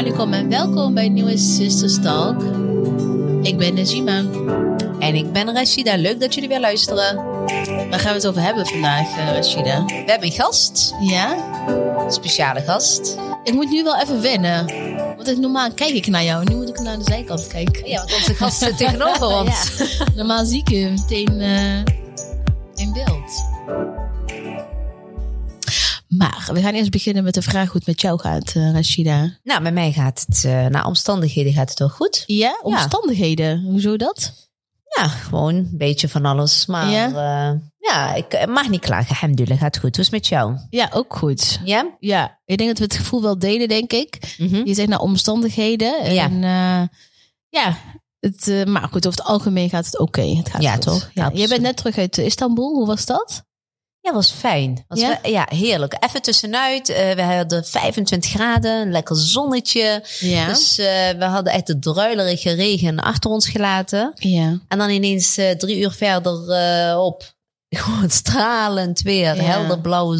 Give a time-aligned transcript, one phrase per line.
[0.00, 2.42] alaikum en welkom bij Nieuwe Sisters Talk.
[3.42, 4.24] Ik ben Najima.
[4.98, 5.96] En ik ben Rashida.
[5.96, 7.16] Leuk dat jullie weer luisteren.
[7.90, 9.84] Waar gaan we het over hebben vandaag, eh, Rashida?
[9.84, 10.94] We hebben een gast.
[11.00, 11.36] Ja?
[12.04, 13.16] Een speciale gast.
[13.44, 14.66] Ik moet nu wel even wennen.
[15.16, 16.44] Want ik, normaal kijk ik naar jou.
[16.44, 17.88] Nu moet ik naar de zijkant kijken.
[17.88, 19.72] Ja, want onze gast zit tegenover ons.
[19.78, 20.04] Ja.
[20.14, 21.76] Normaal zie ik je meteen eh,
[22.74, 23.44] in beeld.
[26.20, 29.38] Maar we gaan eerst beginnen met de vraag hoe het met jou gaat, eh, Rashida.
[29.42, 32.22] Nou, met mij gaat het, eh naar omstandigheden gaat het wel goed.
[32.26, 33.62] Ja, omstandigheden.
[33.62, 34.48] Hoezo dat?
[34.96, 36.66] Ja, gewoon een beetje van alles.
[36.66, 37.06] Maar Ja?
[37.08, 39.08] ja, ja ik eh, mag niet klagen.
[39.10, 39.96] Alhamdulillah, gaat goed.
[39.96, 40.56] Hoe is het met jou?
[40.70, 41.60] Ja, ook goed.
[41.64, 41.96] Ja?
[41.98, 44.34] Ja, ik denk dat we het gevoel wel delen, denk ik.
[44.38, 44.62] Mhm.
[44.66, 46.12] Je zegt naar omstandigheden.
[46.14, 46.24] Ja.
[46.24, 46.88] En eh,
[47.48, 47.76] ja,
[48.20, 50.22] het, eh, maar goed, over het algemeen gaat het oké.
[50.22, 50.82] Het gaat Ja, goed.
[50.82, 51.00] toch?
[51.02, 51.10] Ja.
[51.14, 51.48] Jij Absoluut.
[51.48, 52.74] bent net terug uit Istanbul.
[52.74, 53.44] Hoe was dat?
[54.02, 54.84] Ja, was fijn.
[54.88, 55.18] Was Ja?
[55.22, 55.96] ja, heerlijk.
[56.00, 56.88] Even tussenuit.
[56.88, 60.04] Eh, we hadden 25 graden, een lekker zonnetje.
[60.18, 60.46] Ja.
[60.46, 60.86] Dus eh,
[61.18, 64.12] we hadden echt de druilerige regen achter ons gelaten.
[64.14, 64.58] ja.
[64.68, 66.38] En dan ineens eh, drie uur verder
[66.98, 67.34] op.
[67.68, 69.42] Gewoon stralend weer, Ja.
[69.42, 70.16] helder blauwe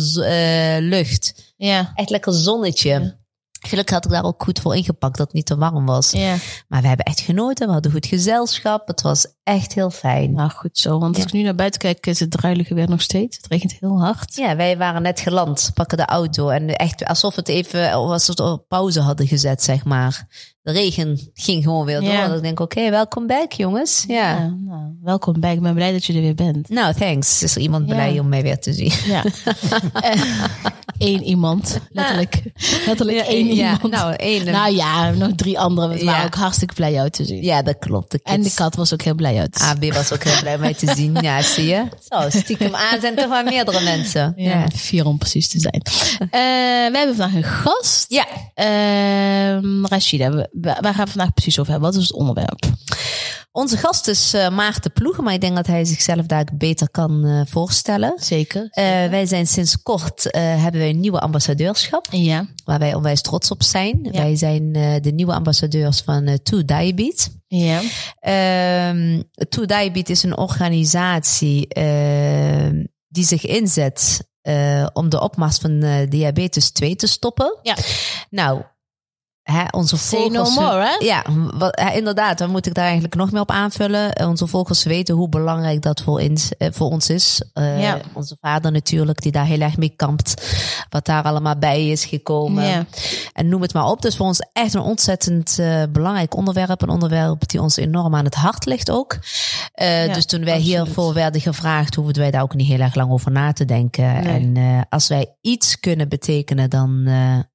[0.81, 1.55] lucht.
[1.57, 1.93] Ja.
[1.95, 3.19] Echt lekker zonnetje.
[3.67, 6.11] Gelukkig had ik daar ook goed voor ingepakt dat het niet te warm was.
[6.11, 6.37] Ja.
[6.69, 7.67] Maar we hebben echt genoten.
[7.67, 8.87] We hadden goed gezelschap.
[8.89, 10.33] Het was echt heel fijn.
[10.33, 10.91] Nou, goed zo.
[10.99, 11.25] Want als Ja.
[11.29, 13.37] ik nu naar buiten kijk, is het druilige weer nog steeds.
[13.37, 14.35] Het regent heel hard.
[14.35, 16.49] Ja, wij waren net geland, pakken de auto.
[16.49, 20.27] En echt alsof het even alsof we het op pauze hadden gezet, zeg maar.
[20.63, 22.09] De regen ging gewoon weer door.
[22.13, 22.35] Ja.
[22.35, 24.05] Ik denk, oké, welkom back, jongens.
[24.09, 24.31] Ja.
[24.37, 25.53] Ja, nou, welkom bij.
[25.55, 26.69] Ik ben blij dat je er weer bent.
[26.69, 27.43] Nou, thanks.
[27.43, 28.93] Is er iemand blij om mij weer te zien?
[29.07, 29.25] Ja.
[30.99, 31.81] Eén iemand.
[31.91, 32.43] Letterlijk.
[32.87, 33.91] Letterlijk één iemand.
[33.91, 34.45] nou, één.
[34.45, 35.99] Nou ja, nog drie anderen.
[35.99, 37.43] We waren ook hartstikke blij jou te zien.
[37.43, 38.11] Ja, dat klopt.
[38.11, 40.95] De En de kat was ook heel blij AB was ook heel blij mij te
[40.95, 41.17] zien.
[41.21, 41.85] Ja, zie je?
[42.09, 44.33] Zo, stiekem aan zijn toch wel meerdere mensen.
[44.37, 45.83] Ja, vier om precies te zijn.
[46.21, 46.31] Eh,
[46.91, 48.05] we hebben vandaag een gast.
[48.09, 48.27] Ja.
[48.55, 51.91] Ehm, Rashida, waar gaan we vandaag precies over hebben?
[51.91, 52.69] Wat is het onderwerp?
[53.53, 57.25] Onze gast is eh, Maarten Ploegen, maar ik denk dat hij zichzelf daar beter kan
[57.25, 58.13] eh, voorstellen.
[58.17, 58.69] Zeker.
[58.71, 62.47] Eh, wij zijn sinds kort hebben wij een nieuwe ambassadeurschap, ja.
[62.65, 63.99] waar wij onwijs trots op zijn.
[64.03, 64.11] Ja.
[64.11, 64.73] Wij zijn
[65.03, 67.29] de nieuwe ambassadeurs van To Diabetes.
[67.53, 67.81] Ja.
[68.21, 75.83] Ehm To Diabetes is een organisatie ehm, die zich inzet eh, om de opmars van
[75.83, 77.59] eh, diabetes 2 te stoppen.
[77.63, 77.77] Ja.
[78.31, 78.63] Nou,
[79.43, 80.55] hè, onze no volgers...
[80.55, 81.05] more, hè?
[81.05, 81.25] Ja,
[81.59, 82.39] wat, inderdaad.
[82.39, 84.13] Dan moet ik daar eigenlijk nog meer op aanvullen.
[84.13, 87.43] Eh, Onze volgers weten hoe belangrijk dat voor, ins- eh, voor ons is.
[87.53, 87.99] Eh, Ja.
[88.13, 90.55] Onze vader natuurlijk, die daar heel erg mee kampt.
[90.89, 92.65] Wat daar allemaal bij is gekomen.
[92.65, 92.85] Ja.
[93.33, 94.03] En noem het maar op.
[94.03, 95.59] Dus voor ons echt een ontzettend
[95.93, 96.83] belangrijk onderwerp.
[96.83, 99.19] Een onderwerp die ons enorm aan het hart ligt ook.
[100.15, 100.77] Dus toen wij absoluut.
[100.77, 104.23] hiervoor werden gevraagd, hoefden wij daar ook niet heel erg lang over na te denken.
[104.23, 104.57] Nee.
[104.57, 107.09] En als wij iets kunnen betekenen, dan,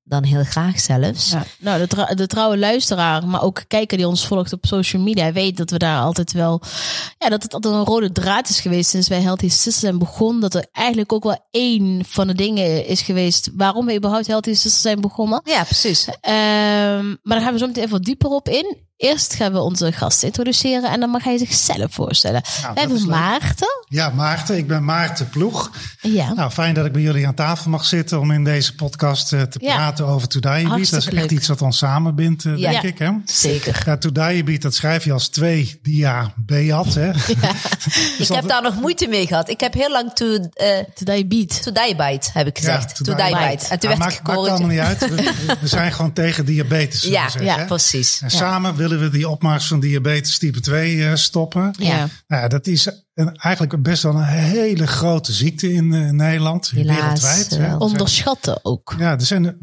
[0.08, 1.32] dan heel graag zelfs.
[1.32, 5.32] Ja, nou, de, de trouwe luisteraar, maar ook kijker die ons volgt op social media,
[5.32, 6.62] weet dat we daar altijd wel,
[7.18, 10.42] ja, dat het altijd een rode draad is geweest sinds wij Healthy Sisters zijn begonnen.
[10.42, 14.54] Dat er eigenlijk ook wel één van de dingen is geweest waarom we überhaupt Healthy
[14.54, 15.42] Sisters zijn begonnen.
[15.44, 16.08] Ja, precies.
[16.22, 18.78] Ehm, maar daar gaan we zo meteen even wat dieper op in.
[18.98, 22.42] Eerst gaan we onze gast introduceren en dan mag hij zichzelf voorstellen.
[22.42, 23.08] we dat hebben.
[23.10, 23.68] Maarten.
[23.90, 24.58] Ja, Maarten.
[24.58, 25.72] Ik ben Maarten Ploeg.
[26.02, 26.34] Ja.
[26.34, 29.42] Nou, fijn dat ik bij jullie aan tafel mag zitten om in deze podcast eh,
[29.42, 29.76] te Ja.
[29.76, 30.90] praten over To Diabetes.
[30.90, 31.30] Dat is echt leuk.
[31.32, 32.70] iets wat ons samenbindt, eh, Ja.
[32.72, 32.98] denk ik.
[33.00, 33.12] Hè?
[33.26, 33.82] Zeker.
[33.86, 36.94] Ja, To Diabetes, dat schrijf je als twee diabeat.
[36.94, 37.10] Hè?
[38.24, 39.50] ik heb daar nog moeite mee gehad.
[39.50, 41.64] Ik heb heel lang to, eh Today beat.
[41.64, 42.96] to diabete, heb ik gezegd.
[42.96, 43.12] to to.
[43.12, 45.00] En toen Nou, werd ik maakt, maakt allemaal niet uit.
[45.10, 47.02] We, we zijn gewoon tegen diabetes.
[47.04, 48.22] we Ja, zeggen, ja, precies.
[48.22, 51.74] En samen willen we die opmars van diabetes type 2 eh, stoppen.
[51.78, 51.98] Ja.
[52.28, 56.70] Nou, ja, dat is een, eigenlijk best wel een hele grote ziekte in eh, Nederland.
[56.70, 57.50] Helaas, wereldwijd.
[57.50, 57.56] hè.
[57.58, 58.96] Er zijn- Onderschatten ook.
[58.98, 59.56] Ja, er zijn, er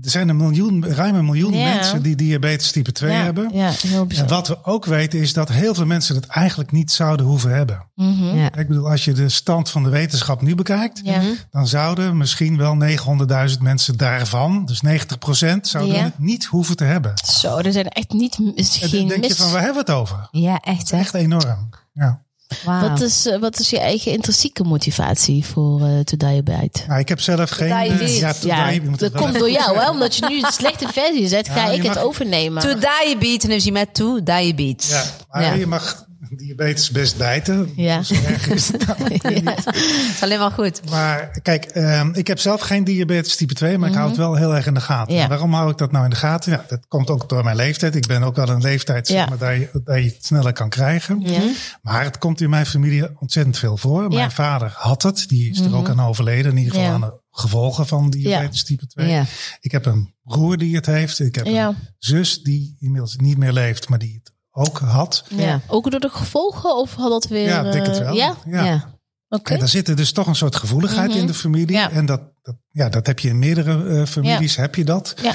[0.00, 1.74] zijn een miljoen, ruim een miljoen Ja.
[1.74, 3.50] mensen die diabetes type 2 ja, hebben.
[3.52, 4.34] Ja, heel En bijzonder.
[4.36, 7.88] wat we ook weten is dat heel veel mensen het eigenlijk niet zouden hoeven hebben.
[7.94, 8.36] Mhm.
[8.36, 8.54] Ja.
[8.54, 11.20] Ik bedoel, als je de stand van de wetenschap nu bekijkt, Ja.
[11.50, 16.02] dan zouden misschien wel 900.000 mensen daarvan, dus 90% zouden Ja.
[16.02, 17.12] het niet hoeven te hebben.
[17.24, 20.00] Zo, er zijn echt niet is En dan denk je van, waar hebben we het
[20.00, 20.28] over?
[20.30, 20.98] Ja, echt hè?
[20.98, 21.68] Echt enorm.
[21.92, 22.22] Ja.
[22.64, 26.86] Wat is, eh, wat is je eigen intrinsieke motivatie voor eh to diabetes?
[26.86, 27.66] Nou, ik heb zelf geen...
[27.68, 28.18] diabetes.
[28.42, 29.90] ja, die- dat komt door jou, hè?
[29.90, 32.62] Omdat je nu de slechte versie zet, ga ik het overnemen.
[32.62, 34.88] To diabetes, en dus je met to diabetes.
[34.90, 35.52] Ja, maar Ja.
[35.52, 36.04] je mag
[36.36, 37.72] diabetes best bijten.
[37.76, 38.02] Ja.
[38.02, 39.44] Zo erg is het niet.
[39.44, 40.90] Dat is alleen maar goed.
[40.90, 44.34] Maar kijk, ehm, ik heb zelf geen diabetes type 2, maar ik hou het wel
[44.34, 45.14] heel erg in de gaten.
[45.14, 45.22] Ja.
[45.22, 46.52] En Waarom hou ik dat nou in de gaten?
[46.52, 47.94] Ja, dat komt ook door mijn leeftijd.
[47.94, 49.26] Ik ben ook wel een leeftijd zeg Ja.
[49.28, 51.20] maar, dat, je, dat je het sneller kan krijgen.
[51.20, 51.40] Ja.
[51.82, 54.00] Maar het komt in mijn familie ontzettend veel voor.
[54.08, 54.30] Mijn Ja.
[54.30, 55.24] vader had het.
[55.28, 56.50] Die is er ook aan overleden.
[56.52, 56.94] In ieder geval Ja.
[56.94, 59.08] aan de gevolgen van diabetes type 2.
[59.08, 59.24] Ja.
[59.60, 61.18] Ik heb een broer die het heeft.
[61.20, 61.68] Ik heb Ja.
[61.68, 65.24] een zus die inmiddels niet meer leeft, maar die het ook had.
[65.28, 65.42] Ja.
[65.44, 65.60] Ja.
[65.66, 67.46] Ook door de gevolgen of had dat weer...
[67.46, 68.14] Ja, ik denk het eh, wel.
[68.14, 68.34] Ja?
[68.46, 68.64] Ja.
[68.64, 68.98] Ja.
[69.28, 69.52] Oké.
[69.52, 71.18] En daar zit er dus toch een soort gevoeligheid Mhm.
[71.18, 71.76] in de familie.
[71.76, 71.90] Ja.
[71.90, 75.14] En dat, dat, ja, dat heb je in meerdere eh, families, heb je dat.
[75.22, 75.32] Ja.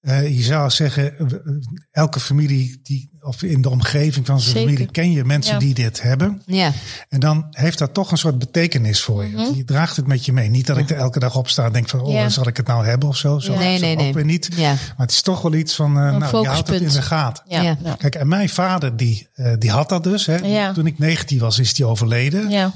[0.00, 1.26] Eh, je zou zeggen, eh,
[1.90, 4.68] elke familie die, of in de omgeving van zijn Zeker.
[4.70, 5.58] familie ken je mensen Ja.
[5.58, 6.42] die dit hebben.
[6.46, 6.72] Ja.
[7.08, 9.52] En dan heeft dat toch een soort betekenis voor je.
[9.56, 10.48] Je draagt het met je mee.
[10.48, 12.16] Niet dat ik er elke dag op sta en denk van, oh, Mhm.
[12.16, 12.28] Ja.
[12.28, 13.38] zal ik het nou hebben of zo.
[13.38, 13.54] Zo.
[13.54, 14.12] Nee, nee, ook nee.
[14.12, 14.48] weer niet.
[14.56, 14.68] Ja.
[14.72, 17.44] Maar het is toch wel iets van, nou, je houdt het in de gaten.
[17.48, 17.62] Ja.
[17.62, 17.76] Ja.
[17.84, 17.94] Ja.
[17.94, 20.26] Kijk, en mijn vader, die, eh, die had dat dus.
[20.26, 20.36] Hè.
[20.36, 20.72] Ja.
[20.72, 22.72] Toen ik 19 was, is die overleden Ja.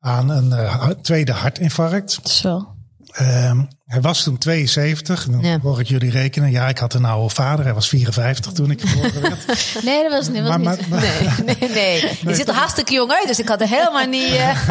[0.00, 2.18] aan een eh, tweede hartinfarct.
[2.28, 2.76] Zo.
[3.16, 5.24] Um, hij was toen 72.
[5.30, 5.58] Dan Ja.
[5.62, 6.50] hoor ik jullie rekenen.
[6.50, 7.64] Ja, ik had een oude vader.
[7.64, 9.46] Hij was 54 toen ik geboren werd.
[9.84, 10.40] Nee, dat was niet.
[10.40, 10.88] Was maar, maar, niet.
[10.88, 11.00] maar-
[11.46, 12.00] Nee, nee, nee.
[12.26, 14.68] Je ziet er hartstikke jong uit, dus ik had het helemaal niet, eh,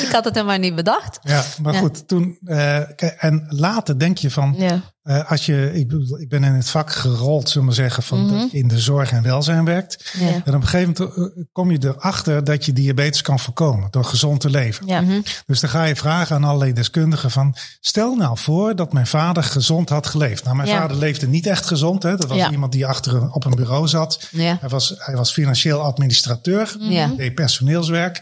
[0.06, 1.18] ik had het helemaal niet bedacht.
[1.22, 1.78] ja, maar Ja.
[1.80, 2.38] goed, toen.
[2.44, 4.54] kijk, en later denk je van.
[4.58, 4.80] Ja.
[5.02, 8.38] eh, als je, ik, ik ben in het vak gerold, zullen we zeggen, van Mhm.
[8.38, 10.14] dat je in de zorg en welzijn werkt.
[10.20, 14.40] En op een gegeven moment kom je erachter dat je diabetes kan voorkomen door gezond
[14.40, 14.86] te leven.
[14.86, 15.02] Ja.
[15.46, 17.54] Dus dan ga je vragen aan allerlei deskundigen van...
[17.80, 20.44] stel nou voor dat mijn vader gezond had geleefd.
[20.44, 20.80] Nou, mijn Ja.
[20.80, 22.02] vader leefde niet echt gezond.
[22.02, 22.16] Hè?
[22.16, 22.50] Dat was Ja.
[22.50, 24.28] iemand die achter een, op een bureau zat.
[24.30, 24.56] Ja.
[24.60, 26.76] Hij, was, hij was financieel administrateur.
[26.78, 27.06] Ja.
[27.16, 28.20] Deed personeelswerk.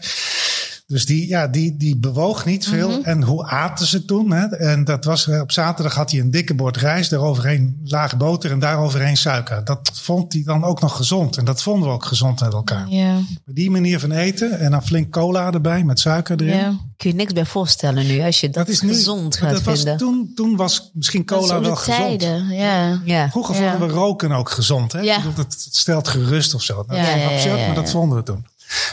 [0.89, 2.89] Dus die, ja, die, die bewoog niet veel.
[2.89, 2.99] Mhm.
[3.03, 4.31] En hoe aten ze toen?
[4.31, 4.45] Hè?
[4.45, 7.09] En dat was, eh, op zaterdag had hij een dikke bord rijst.
[7.09, 9.63] Daaroverheen laag boter en daaroverheen suiker.
[9.65, 11.37] Dat vond hij dan ook nog gezond.
[11.37, 12.87] En dat vonden we ook gezond met elkaar.
[12.87, 13.17] Ja.
[13.45, 16.57] Die manier van eten en dan flink cola erbij met suiker erin.
[16.57, 16.77] Ja.
[16.97, 19.61] Kun je niks bij voorstellen nu, als je dat, Dat is nu, gezond gaat dat
[19.63, 21.97] was toen, toen was misschien Dat is cola wel gezond.
[22.19, 22.47] tijden.
[22.47, 23.01] Ja.
[23.05, 23.29] Ja.
[23.29, 23.69] Vroeger Ja.
[23.71, 24.91] vonden we roken ook gezond.
[24.91, 24.99] Hè?
[24.99, 25.17] Ja.
[25.35, 26.83] Dat stelt gerust of zo.
[26.87, 28.45] Dat Ja, is ja, ja, absurd, ja, maar dat vonden we toen.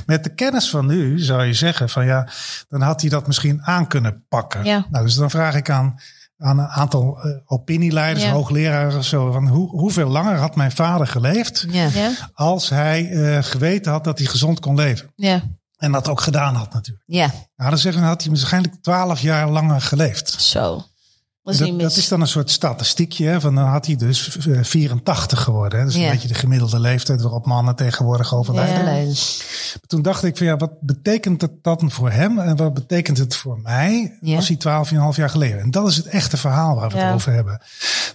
[0.07, 2.29] Met de kennis van nu zou je zeggen van ja,
[2.69, 4.65] dan had hij dat misschien aan kunnen pakken.
[4.65, 4.87] Ja.
[4.91, 6.01] Nou, dus dan vraag ik aan,
[6.39, 8.31] aan een aantal eh, opinieleiders, Ja.
[8.33, 11.89] hoogleraren of zo, van hoe, hoeveel langer had mijn vader geleefd Ja.
[11.95, 12.11] Ja.
[12.35, 15.13] als hij eh, geweten had dat hij gezond kon leven?
[15.17, 15.43] Ja.
[15.77, 17.05] En dat ook gedaan had natuurlijk.
[17.09, 17.27] Ja.
[17.57, 20.31] Nou, dan zeggen we, had hij waarschijnlijk twaalf jaar langer geleefd.
[20.43, 20.83] Zo.
[21.47, 23.27] Dat is Dat, dat is dan een soort statistiekje.
[23.27, 25.79] Hè, van dan had hij dus eh, 84 geworden.
[25.79, 25.85] Hè.
[25.85, 26.07] Dat is Ja.
[26.07, 29.09] een beetje de gemiddelde leeftijd waarop mannen tegenwoordig overlijden.
[29.09, 29.15] Ja.
[29.87, 32.39] Toen dacht ik van ja, wat betekent het dan voor hem?
[32.39, 34.37] En wat betekent het voor mij Ja.
[34.37, 35.61] als hij 12,5 jaar geleden?
[35.61, 37.05] En dat is het echte verhaal waar we Ja.
[37.05, 37.61] het over hebben.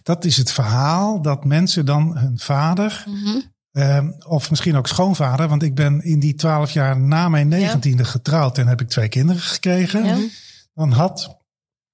[0.03, 3.03] Dat is het verhaal dat mensen dan hun vader...
[3.07, 3.39] Mhm.
[3.71, 5.47] eh, of misschien ook schoonvader.
[5.47, 8.57] Want ik ben in die 12 jaar na mijn negentiende getrouwd.
[8.57, 10.05] En heb ik twee kinderen gekregen.
[10.05, 10.17] Ja.
[10.73, 11.39] Dan had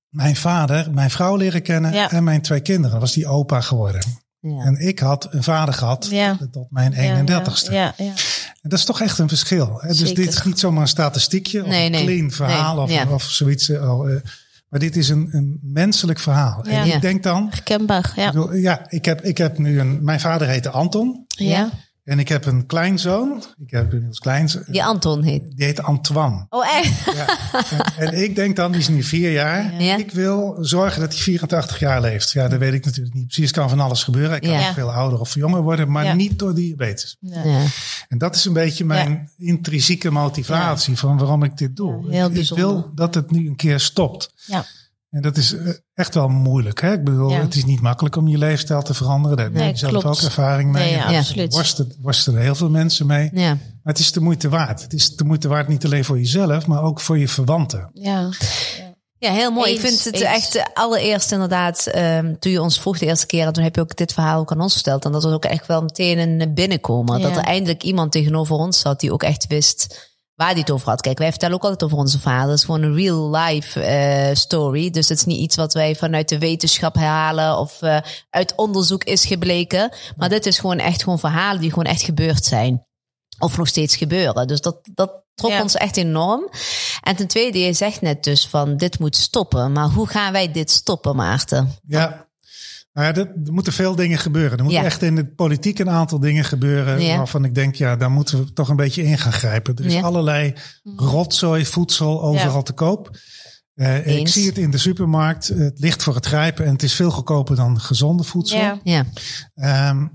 [0.09, 2.11] mijn vader mijn vrouw leren kennen Ja.
[2.11, 2.99] en mijn twee kinderen.
[2.99, 4.01] Was die opa geworden.
[4.39, 4.59] Ja.
[4.63, 6.37] En ik had een vader gehad Ja.
[6.51, 7.71] tot mijn Ja, 31ste.
[7.73, 7.93] Ja,
[8.61, 9.77] dat is toch echt een verschil.
[9.81, 9.87] Hè?
[9.87, 10.15] Dus Zeker.
[10.15, 12.03] dit is niet zomaar een statistiekje of Nee, een nee.
[12.03, 13.69] clean verhaal Nee, of, of zoiets.
[13.69, 14.21] eh, oh, eh,
[14.69, 16.67] maar dit is een, een menselijk verhaal.
[16.69, 16.81] Ja.
[16.81, 18.11] En ik denk dan, Herkenbaar.
[18.15, 18.27] Ja.
[18.27, 21.25] ik bedoel, ja, ik heb, ik heb nu een, mijn vader heette Anton.
[21.27, 21.69] Ja.
[22.07, 23.43] En ik heb een kleinzoon.
[23.57, 24.63] Ik heb inmiddels kleinzoon.
[24.67, 25.43] Die Anton heet.
[25.57, 26.45] Die heet Antoine.
[26.49, 27.05] Oh, echt?
[27.15, 27.25] Ja.
[27.97, 29.81] En, en ik denk dan, die is nu vier jaar.
[29.81, 29.97] Ja.
[29.97, 32.31] Ik wil zorgen dat hij 84 jaar leeft.
[32.31, 33.25] Ja, dat weet ik natuurlijk niet.
[33.27, 34.35] Precies kan van alles gebeuren.
[34.35, 34.73] Ik kan Ja.
[34.73, 36.13] veel ouder of jonger worden, maar Ja.
[36.13, 37.17] niet door diabetes.
[37.19, 37.43] Ja.
[37.43, 37.63] Ja.
[38.07, 42.11] En dat is een beetje mijn intrinsieke motivatie van waarom ik dit doe.
[42.33, 44.31] Ik wil dat het nu een keer stopt.
[44.45, 44.65] Ja.
[45.09, 46.81] En dat is eh, echt wel moeilijk.
[46.81, 46.93] Hè?
[46.93, 47.41] Ik bedoel, Ja.
[47.41, 49.37] het is niet makkelijk om je leefstijl te veranderen.
[49.37, 50.05] Daar heb Nee, ik zelf klopt.
[50.05, 50.83] ook ervaring mee.
[50.83, 51.53] Nee, ja, Daar absoluut.
[51.53, 53.29] Worstelen, worstelen heel veel mensen mee.
[53.33, 53.47] Ja.
[53.53, 54.81] Maar het is de moeite waard.
[54.81, 57.89] Het is de moeite waard niet alleen voor jezelf, maar ook voor je verwanten.
[57.93, 58.29] Ja.
[59.19, 59.69] Ja, heel mooi.
[59.71, 60.23] Eens, ik vind het eens.
[60.23, 63.81] echt allereerst inderdaad, ehm, toen je ons vroeg de eerste keer, en toen heb je
[63.81, 65.05] ook dit verhaal ook aan ons verteld.
[65.05, 67.17] En dat was ook echt wel meteen een binnenkomen.
[67.19, 67.27] Ja.
[67.27, 70.06] Dat er eindelijk iemand tegenover ons zat die ook echt wist
[70.37, 71.01] waar hij het over had.
[71.01, 74.89] Kijk, wij vertellen ook altijd over onze is gewoon een real life eh, story.
[74.89, 77.97] Dus het is niet iets wat wij vanuit de wetenschap herhalen of eh,
[78.29, 79.93] uit onderzoek is gebleken.
[80.15, 82.85] Maar dit is gewoon echt gewoon verhalen die gewoon echt gebeurd zijn.
[83.39, 84.47] Of nog steeds gebeuren.
[84.47, 85.61] Dus dat, dat trok Ja.
[85.61, 86.49] ons echt enorm.
[87.01, 89.71] En ten tweede, je zegt net dus van dit moet stoppen.
[89.71, 91.75] Maar hoe gaan wij dit stoppen, Maarten?
[91.87, 92.26] Ja.
[92.97, 94.57] Nou ja, er, er moeten veel dingen gebeuren.
[94.57, 94.87] Er moeten Ja.
[94.87, 97.01] echt in de politiek een aantal dingen gebeuren.
[97.01, 97.17] Ja.
[97.17, 99.75] Waarvan ik denk, ja, daar moeten we toch een beetje in gaan grijpen.
[99.75, 100.53] Er is allerlei
[100.95, 103.17] rotzooi voedsel overal te koop.
[103.75, 105.47] Eh, ik zie het in de supermarkt.
[105.47, 108.57] Het ligt voor het grijpen en het is veel goedkoper dan gezonde voedsel.
[108.59, 108.79] Ja.
[108.83, 109.05] Ja,
[109.55, 110.05] Ehm,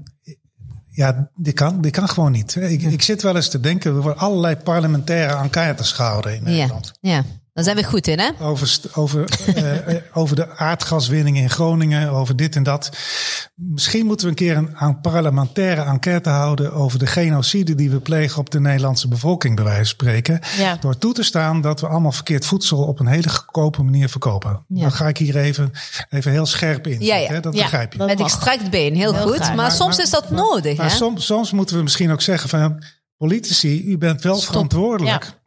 [0.90, 2.54] ja, dit kan, dit kan gewoon niet.
[2.56, 6.48] Ik, ik zit wel eens te denken, er worden allerlei parlementaire enquêtes gehouden in ja,
[6.50, 6.92] Nederland.
[7.00, 7.24] ja.
[7.52, 8.30] Dan zijn we goed in, hè?
[8.40, 12.96] over, over, eh, eh, over de aardgaswinning in Groningen, over dit en dat.
[13.54, 18.00] Misschien moeten we een keer een, een parlementaire enquête houden over de genocide die we
[18.00, 20.40] plegen op de Nederlandse bevolking, bij wijze van spreken.
[20.58, 20.76] Ja.
[20.80, 24.64] Door toe te staan dat we allemaal verkeerd voedsel op een hele goedkope manier verkopen.
[24.68, 24.80] Ja.
[24.80, 25.70] Dan ga ik hier even,
[26.10, 27.00] even heel scherp in.
[27.00, 27.28] Ja, ja.
[27.28, 27.40] Hè?
[27.40, 27.98] Dat Ja, begrijp je.
[27.98, 29.34] dat Met extract been, heel, Heel goed.
[29.34, 29.46] graag.
[29.48, 30.96] Maar, Maar- soms maar- is dat maar- nodig, Maar hè?
[30.96, 32.82] soms, soms moeten we misschien ook zeggen van
[33.16, 34.46] politici, u bent wel Stop.
[34.46, 35.40] verantwoordelijk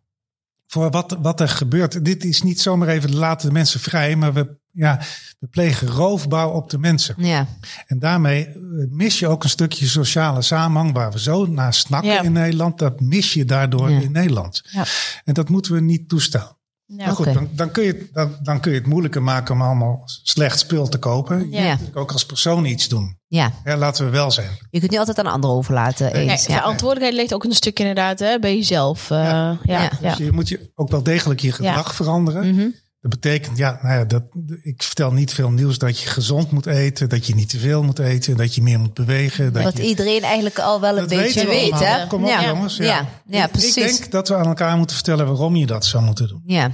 [0.76, 2.06] voor wat, wat er gebeurt.
[2.06, 5.00] Dit is niet zomaar even laten de mensen vrij, maar we, ja,
[5.40, 7.16] we plegen roofbouw op de mensen.
[7.18, 7.48] Ja,
[7.88, 8.54] En daarmee eh,
[8.90, 12.22] mis je ook een stukje sociale samenhang waar we zo naar snakken Ja.
[12.22, 12.80] in Nederland.
[12.80, 14.00] Dat mis je daardoor Ja.
[14.00, 14.62] in Nederland.
[14.72, 14.86] Ja.
[15.24, 16.55] En dat moeten we niet toestaan.
[16.88, 17.06] Ja.
[17.06, 19.62] Maar goed, dan, dan, kun je, het- dan, dan kun je het moeilijker maken om
[19.62, 21.40] allemaal slecht spul te kopen.
[21.40, 21.60] Je Ja.
[21.62, 23.18] moet natuurlijk ook als persoon iets doen.
[23.28, 23.52] ja.
[23.64, 24.50] Ja, laten we wel zijn.
[24.70, 26.12] Je kunt niet altijd aan anderen overlaten.
[26.14, 26.28] Nee.
[26.30, 26.48] Eens.
[26.48, 26.62] Nee, ja.
[26.62, 29.12] verantwoordelijkheid ligt ook een stuk inderdaad hè, bij jezelf.
[29.12, 29.58] eh, ja.
[29.64, 29.92] Ja.
[30.02, 30.10] Ja.
[30.10, 32.56] Dus je moet je ook wel degelijk je gedrag veranderen.
[32.56, 32.68] Mhm.
[33.06, 34.24] Dat betekent, ja, nou ja, dat,
[34.64, 37.84] ik vertel niet veel nieuws dat je gezond moet eten, dat je niet te veel
[37.84, 39.54] moet eten, dat je meer moet bewegen.
[39.54, 42.00] Dat je, iedereen eigenlijk al wel een beetje weet, allemaal.
[42.00, 42.08] hè?
[42.08, 42.48] Kom op, ja.
[42.48, 42.78] jongens.
[42.78, 43.76] Ja, Ja, precies.
[43.78, 46.42] Ik denk dat we aan elkaar moeten vertellen waarom je dat zou moeten doen.
[46.46, 46.72] Ja,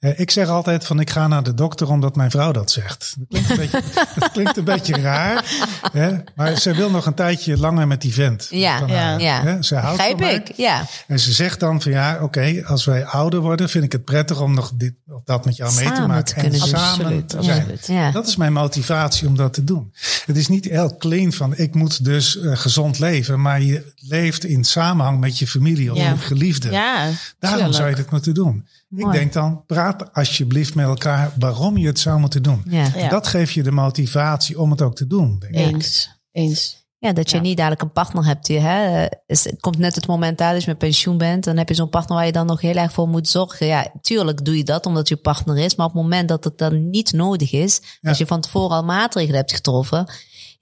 [0.00, 3.14] Eh, Ik zeg altijd van ik ga naar de dokter omdat mijn vrouw dat zegt.
[3.18, 3.82] Dat klinkt een beetje,
[4.18, 5.44] dat klinkt een beetje raar.
[5.92, 6.10] Hè?
[6.34, 8.46] Maar ze wil nog een tijdje langer met die vent.
[8.50, 8.94] ja, Ja.
[8.96, 9.42] haar, ja.
[9.42, 9.62] hè?
[9.62, 10.84] Ze houdt van ik, ja.
[11.06, 14.40] En ze zegt dan van ja, oké, als wij ouder worden, vind ik het prettig
[14.40, 16.24] om nog dit of dat met jou mee te Samen maken.
[16.34, 16.60] te en doen.
[16.60, 17.58] samen Absoluut, te zijn.
[17.60, 17.86] absoluut.
[17.86, 18.10] Ja.
[18.10, 19.92] Dat is mijn motivatie om dat te doen.
[20.26, 24.44] Het is niet heel clean van ik moet dus eh, gezond leven, maar je leeft
[24.44, 26.10] in samenhang met je familie of Ja.
[26.10, 26.70] je geliefde.
[26.70, 27.74] Ja, Daarom tuurlijk.
[27.74, 28.66] zou je dit moeten doen.
[28.96, 32.64] Ik denk dan, praat alsjeblieft met elkaar waarom je het zou moeten doen.
[33.08, 35.38] Dat geeft je de motivatie om het ook te doen.
[35.50, 36.08] Denk ik.
[36.32, 36.83] Eens.
[37.04, 37.42] Ja, dat je Ja.
[37.42, 38.46] niet dadelijk een partner hebt.
[38.46, 41.44] Die, hè, is, het komt net het moment uit als je met pensioen bent.
[41.44, 43.66] Dan heb je zo'n partner waar je dan nog heel erg voor moet zorgen.
[43.66, 45.74] Ja, tuurlijk doe je dat omdat je partner is.
[45.74, 47.80] Maar op het moment dat het dan niet nodig is.
[48.00, 48.08] Ja.
[48.08, 50.06] Als je van tevoren al maatregelen hebt getroffen.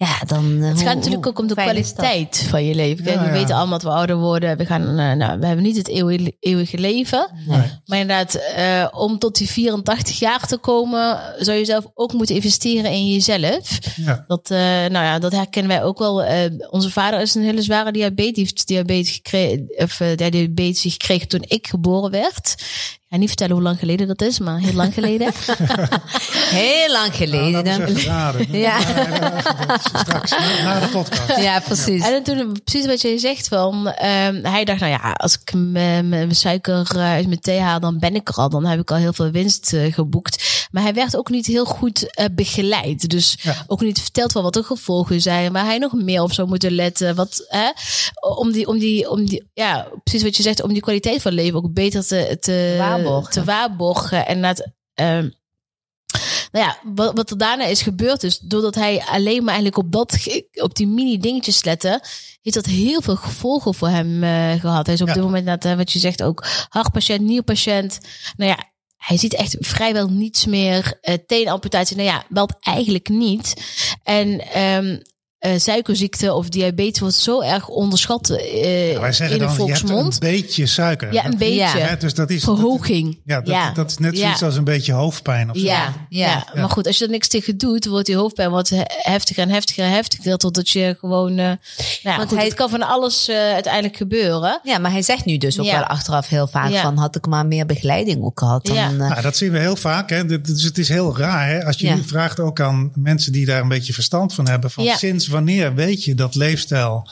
[0.02, 0.44] Ja, dan...
[0.44, 3.04] Het gaat natuurlijk ook om de kwaliteit van je leven.
[3.04, 3.32] Kijk, Ja, we ja.
[3.32, 4.56] weten allemaal dat we ouder worden.
[4.56, 7.30] We, gaan, eh, nou, we hebben niet het eeuwige, eeuwige leven.
[7.46, 7.62] Nee.
[7.86, 12.34] Maar inderdaad, eh, om tot die 84 jaar te komen, zou je zelf ook moeten
[12.34, 13.78] investeren in jezelf.
[13.96, 14.24] Ja.
[14.26, 16.22] Dat, eh, nou ja, dat herkennen wij ook wel.
[16.22, 18.34] Eh, onze vader is een hele zware diabetes.
[18.34, 22.54] Die heeft diabetes gekregen, of, eh, diabetes gekregen toen ik geboren werd.
[23.12, 25.32] Ga niet vertellen hoe lang geleden dat is, maar heel lang geleden.
[26.52, 27.64] Heel lang Nou, geleden.
[27.64, 28.46] dat is even raden.
[28.58, 28.80] Ja.
[29.78, 31.40] Straks, na, na de podcast.
[31.40, 32.02] ja, precies.
[32.08, 36.34] En toen precies wat jij zegt van, ehm, hij dacht, nou ja, als ik mijn
[36.34, 38.48] suiker eh, uit mijn thee haal, dan ben ik er al.
[38.48, 40.66] Dan heb ik al heel veel winst eh, geboekt.
[40.70, 43.08] Maar hij werd ook niet heel goed eh, begeleid.
[43.10, 43.54] Dus Ja.
[43.66, 46.72] ook niet verteld wel wat de gevolgen zijn, waar hij nog meer op zou moeten
[46.72, 47.14] letten.
[47.14, 47.70] Wat, hè,
[48.38, 51.32] om die, om die, om die, ja, precies wat je zegt, om die kwaliteit van
[51.32, 53.32] leven ook beter te, te Waarborgen.
[53.32, 54.26] Te waarborgen.
[54.26, 55.28] En dat, ehm,
[56.52, 59.92] nou ja, wat, wat er daarna is gebeurd is, doordat hij alleen maar eigenlijk op
[59.92, 62.00] dat, op die mini dingetjes lette,
[62.42, 64.86] heeft dat heel veel gevolgen voor hem eh, gehad.
[64.86, 65.14] Hij is op Ja.
[65.14, 67.98] dit moment, net, eh, wat je zegt, ook hartpatiënt, nierpatiënt.
[68.36, 70.98] Nou ja, hij ziet echt vrijwel niets meer.
[71.02, 73.54] Uh, teenamputatie, nou ja, wel eigenlijk niet.
[74.02, 74.98] En ehm
[75.42, 79.66] eh, suikerziekte of diabetes wordt zo erg onderschat eh, Ja, wij zeggen in de dan,
[79.66, 81.12] je hebt een beetje suiker.
[81.12, 81.78] Ja, een Dat- beetje.
[81.78, 81.96] Ja.
[81.96, 83.20] dus dat is, Verhoging.
[83.24, 83.72] ja, dat, ja.
[83.72, 84.20] dat is net Ja.
[84.22, 85.50] zoiets als een beetje hoofdpijn.
[85.50, 85.62] Of zo.
[85.64, 86.44] Ja, ja.
[86.54, 86.60] Ja.
[86.60, 89.48] maar goed, als je er niks tegen doet, wordt die hoofdpijn wat he- heftiger en
[89.50, 90.36] heftiger en heftiger.
[90.36, 91.30] Totdat je gewoon.
[91.30, 91.36] eh
[92.02, 94.60] nou Want goed, hij- het kan van alles uiteindelijk gebeuren.
[94.62, 95.72] Ja, maar hij zegt nu dus ook Ja.
[95.78, 96.82] wel achteraf heel vaak Ja.
[96.82, 96.96] van...
[96.96, 98.66] had ik maar meer begeleiding ook gehad.
[98.66, 98.90] Dan, Ja.
[98.90, 100.10] Nou, dat zien we heel vaak.
[100.10, 100.26] Hè.
[100.26, 101.48] Dit- Dus het is heel raar.
[101.48, 101.64] Hè.
[101.64, 101.94] Als je Ja.
[101.94, 104.70] nu vraagt ook aan mensen die daar een beetje verstand van hebben.
[104.70, 104.96] Van Ja.
[104.96, 107.10] Sinds wanneer weet je dat leefstijl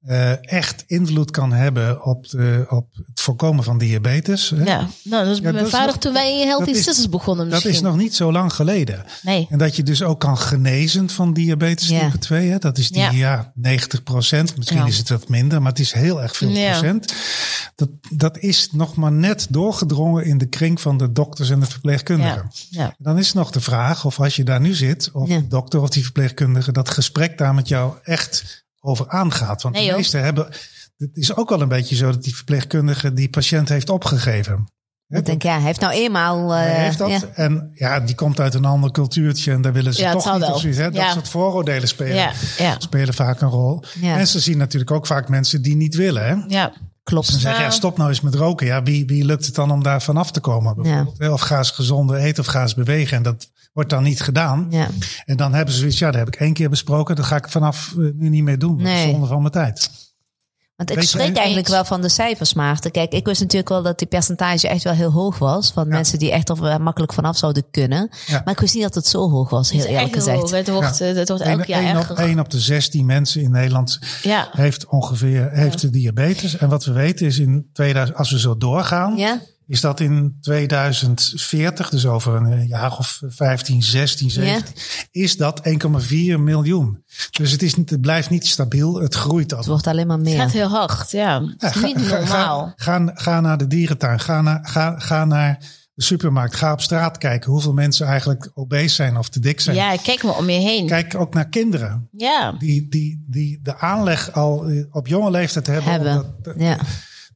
[0.00, 4.50] eh, echt invloed kan hebben op, de, op het voorkomen van diabetes?
[4.50, 4.64] Hè?
[4.64, 6.74] Ja, nou, dat is bij Ja, mijn dat vader nog- toen wij in Healthy dat
[6.76, 7.72] is- Sisters begonnen Dat misschien.
[7.74, 9.04] is nog niet zo lang geleden.
[9.22, 9.46] Nee.
[9.50, 12.00] En dat je dus ook kan genezen van diabetes Ja.
[12.04, 12.50] type 2.
[12.50, 12.58] Hè?
[12.58, 13.10] Dat is die Ja.
[13.10, 13.52] ja.
[13.54, 14.56] 90 procent.
[14.56, 17.14] Misschien is het wat minder, maar het is heel erg veel procent.
[17.74, 21.66] Dat, dat is nog maar net doorgedrongen in de kring van de dokters en de
[21.66, 22.50] verpleegkundigen.
[22.70, 22.94] Ja.
[22.98, 25.88] Dan is nog de vraag of als je daar nu zit, of de dokter of
[25.90, 29.62] die verpleegkundige, dat gesprek daar met jou echt over aangaat.
[29.62, 30.46] Want Nee, de meesten hebben,
[30.96, 34.68] het is ook wel een beetje zo dat die verpleegkundige die patiënt heeft opgegeven.
[35.08, 36.54] Ik denk, ja, hij heeft nou eenmaal...
[36.54, 37.10] eh, hij heeft dat.
[37.10, 37.20] ja.
[37.34, 40.44] En ja, die komt uit een ander cultuurtje en daar willen ze Ja, toch niet
[40.60, 40.78] zoiets.
[40.78, 40.84] Hè?
[40.84, 41.12] Dat Ja.
[41.12, 43.82] soort vooroordelen spelen, Ja, ja, spelen vaak een rol.
[44.00, 44.18] Ja.
[44.18, 46.26] En ze zien natuurlijk ook vaak mensen die niet willen.
[46.26, 46.34] Hè?
[46.48, 46.72] ja.
[47.02, 47.26] Klopt.
[47.26, 48.66] Ze zeggen, ja, stop nou eens met roken.
[48.66, 50.74] Ja, wie, wie lukt het dan om daar vanaf te komen?
[50.74, 51.32] Bijvoorbeeld?
[51.32, 53.16] Of ga eens gezonder eten of ga eens bewegen.
[53.16, 54.66] En dat wordt dan niet gedaan.
[54.70, 54.88] Ja.
[55.24, 57.16] En dan hebben ze zoiets, ja, dat heb ik één keer besproken.
[57.16, 58.82] Dat ga ik vanaf eh, nu niet meer doen.
[58.82, 59.10] Nee.
[59.10, 59.90] zonde van mijn tijd.
[60.76, 62.90] Want ik en- eigenlijk wel van de cijfers, Maarten.
[62.90, 65.70] Kijk, ik wist natuurlijk wel dat die percentage echt wel heel hoog was.
[65.72, 68.10] Van mensen die echt er wel makkelijk vanaf zouden kunnen.
[68.26, 68.40] Ja.
[68.44, 70.34] Maar ik wist niet dat het zo hoog was, heel Het is eerlijk echt heel
[70.36, 70.50] gezegd.
[70.68, 70.80] hoog.
[70.80, 72.16] Het wordt, eh, het wordt elk Eén jaar één op, erger.
[72.18, 74.48] één op de 16 mensen in Nederland Ja.
[74.52, 76.56] heeft ongeveer heeft de diabetes.
[76.56, 79.40] En wat we weten is in 2000, als we zo doorgaan, Ja?
[79.70, 84.74] Is dat in 2040, dus over een jaar of 15, 16, 17,
[85.10, 85.70] is dat 1,4
[86.38, 87.04] miljoen.
[87.30, 89.58] Dus het, is, niet- het blijft niet stabiel, het groeit al.
[89.58, 90.38] Het wordt alleen maar Het meer.
[90.40, 91.42] gaat heel hard, ja.
[91.56, 92.72] Het is niet ga, normaal.
[92.76, 95.58] Ga, ga, ga naar de dierentuin, ga naar, ga, ga naar
[95.94, 99.76] de supermarkt, ga op straat kijken hoeveel mensen eigenlijk obese zijn of te dik zijn.
[99.76, 100.86] Ja, kijk maar om je heen.
[100.86, 102.52] Kijk ook naar kinderen Ja.
[102.58, 105.90] die, die, die de aanleg al eh, op jonge leeftijd hebben.
[105.92, 106.34] Hebben.
[106.42, 106.78] dat- Ja.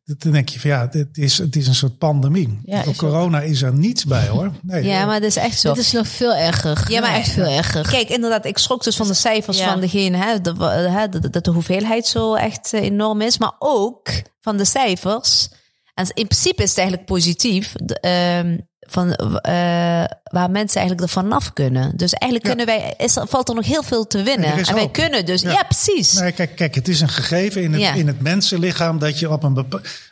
[0.04, 2.60] Dan denk je van ja, het is, het is een soort pandemie.
[2.64, 2.96] Ja, ook.
[2.96, 4.52] corona is er niets bij hoor.
[4.62, 5.74] Nee, ja, maar dat is echt zo.
[5.74, 6.84] Dit is nog veel erger.
[6.88, 7.88] Ja, maar echt veel erger.
[7.90, 9.70] Kijk, inderdaad, ik schrok dus van de cijfers Ja.
[9.72, 13.38] van degene, hè, de, hè, dat- dat de hoeveelheid zo echt eh, enorm is.
[13.38, 14.08] Maar ook
[14.40, 15.48] van de cijfers.
[15.94, 17.72] En in principe is het eigenlijk positief.
[17.84, 21.96] de, ehm, van, eh, waar mensen eigenlijk er vanaf kunnen.
[21.96, 22.54] Dus eigenlijk Ja.
[22.64, 24.52] kunnen wij, is valt er nog heel veel te winnen.
[24.66, 25.62] En wij kunnen dus, ja, Ja.
[25.62, 26.12] precies.
[26.12, 27.92] Nee, kijk, kijk, het is een gegeven in het, Ja.
[27.94, 29.58] in het mensenlichaam dat je op een,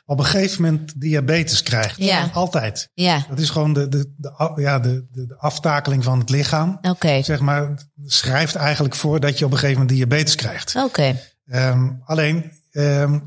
[0.06, 1.96] op een gegeven moment diabetes krijgt.
[1.96, 2.30] Ja.
[2.32, 2.88] Altijd.
[2.94, 6.78] Ja, Dat is gewoon de, de, de, ja, de, de, de aftakeling van het lichaam.
[6.82, 7.22] oké.
[7.22, 7.74] Zeg maar,
[8.06, 10.74] schrijft eigenlijk voor dat je op een gegeven moment diabetes krijgt.
[10.76, 11.16] Oké.
[11.46, 13.18] Ehm, alleen, ehm,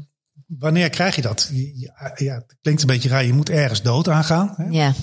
[0.47, 1.49] wanneer krijg je dat?
[2.15, 3.25] Ja, het klinkt een beetje raar.
[3.25, 4.53] Je moet ergens dood aan gaan.
[4.57, 4.65] Hè?
[4.69, 4.93] Ja.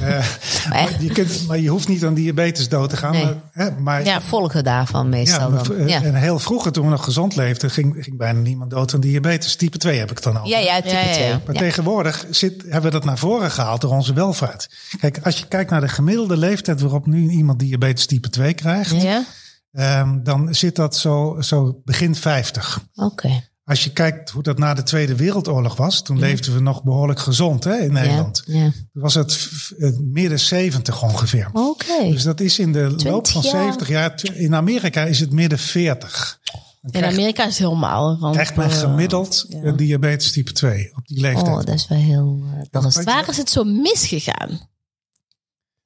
[0.00, 0.26] Eh,
[0.70, 3.12] Maar je kunt, maar je hoeft niet aan diabetes dood te gaan.
[3.12, 3.24] Nee.
[3.24, 4.20] Maar, hè, maar Ja.
[4.20, 5.88] Volgen daarvan ja, meestal maar, dan.
[5.88, 6.02] Ja.
[6.02, 9.56] En heel vroeger, toen we nog gezond leefden, ging, ging bijna niemand dood aan diabetes.
[9.56, 10.48] Type 2 heb ik het dan al.
[10.48, 11.12] Ja, ja, type Ja, ja, ja.
[11.14, 11.28] 2.
[11.46, 11.60] Maar Ja.
[11.60, 14.68] tegenwoordig zit, hebben we dat naar voren gehaald door onze welvaart.
[15.00, 19.02] Kijk, als je kijkt naar de gemiddelde leeftijd waarop nu iemand diabetes type 2 krijgt,
[19.02, 19.24] Ja.
[19.72, 22.80] ehm, dan zit dat zo, zo begin 50.
[22.94, 23.42] Oké.
[23.64, 27.20] Als je kijkt hoe dat na de Tweede Wereldoorlog was, toen leefden we nog behoorlijk
[27.20, 28.42] gezond hè, in Nederland.
[28.46, 28.58] Ja.
[28.58, 28.70] ja.
[28.92, 31.48] Toen was het het midden 70 ongeveer.
[31.52, 32.10] Oké.
[32.10, 33.52] Dus dat is in de loop van jaar.
[33.52, 34.20] 70 jaar.
[34.34, 36.40] In Amerika is het midden 40.
[36.80, 38.18] Dan In Amerika is het helemaal.
[38.18, 41.46] Want, krijgt men eh, gemiddeld eh, diabetes type 2 op die leeftijd.
[41.46, 42.42] Oh, dat is wel heel...
[42.54, 44.60] eh, dat is, Waar is het zo misgegaan?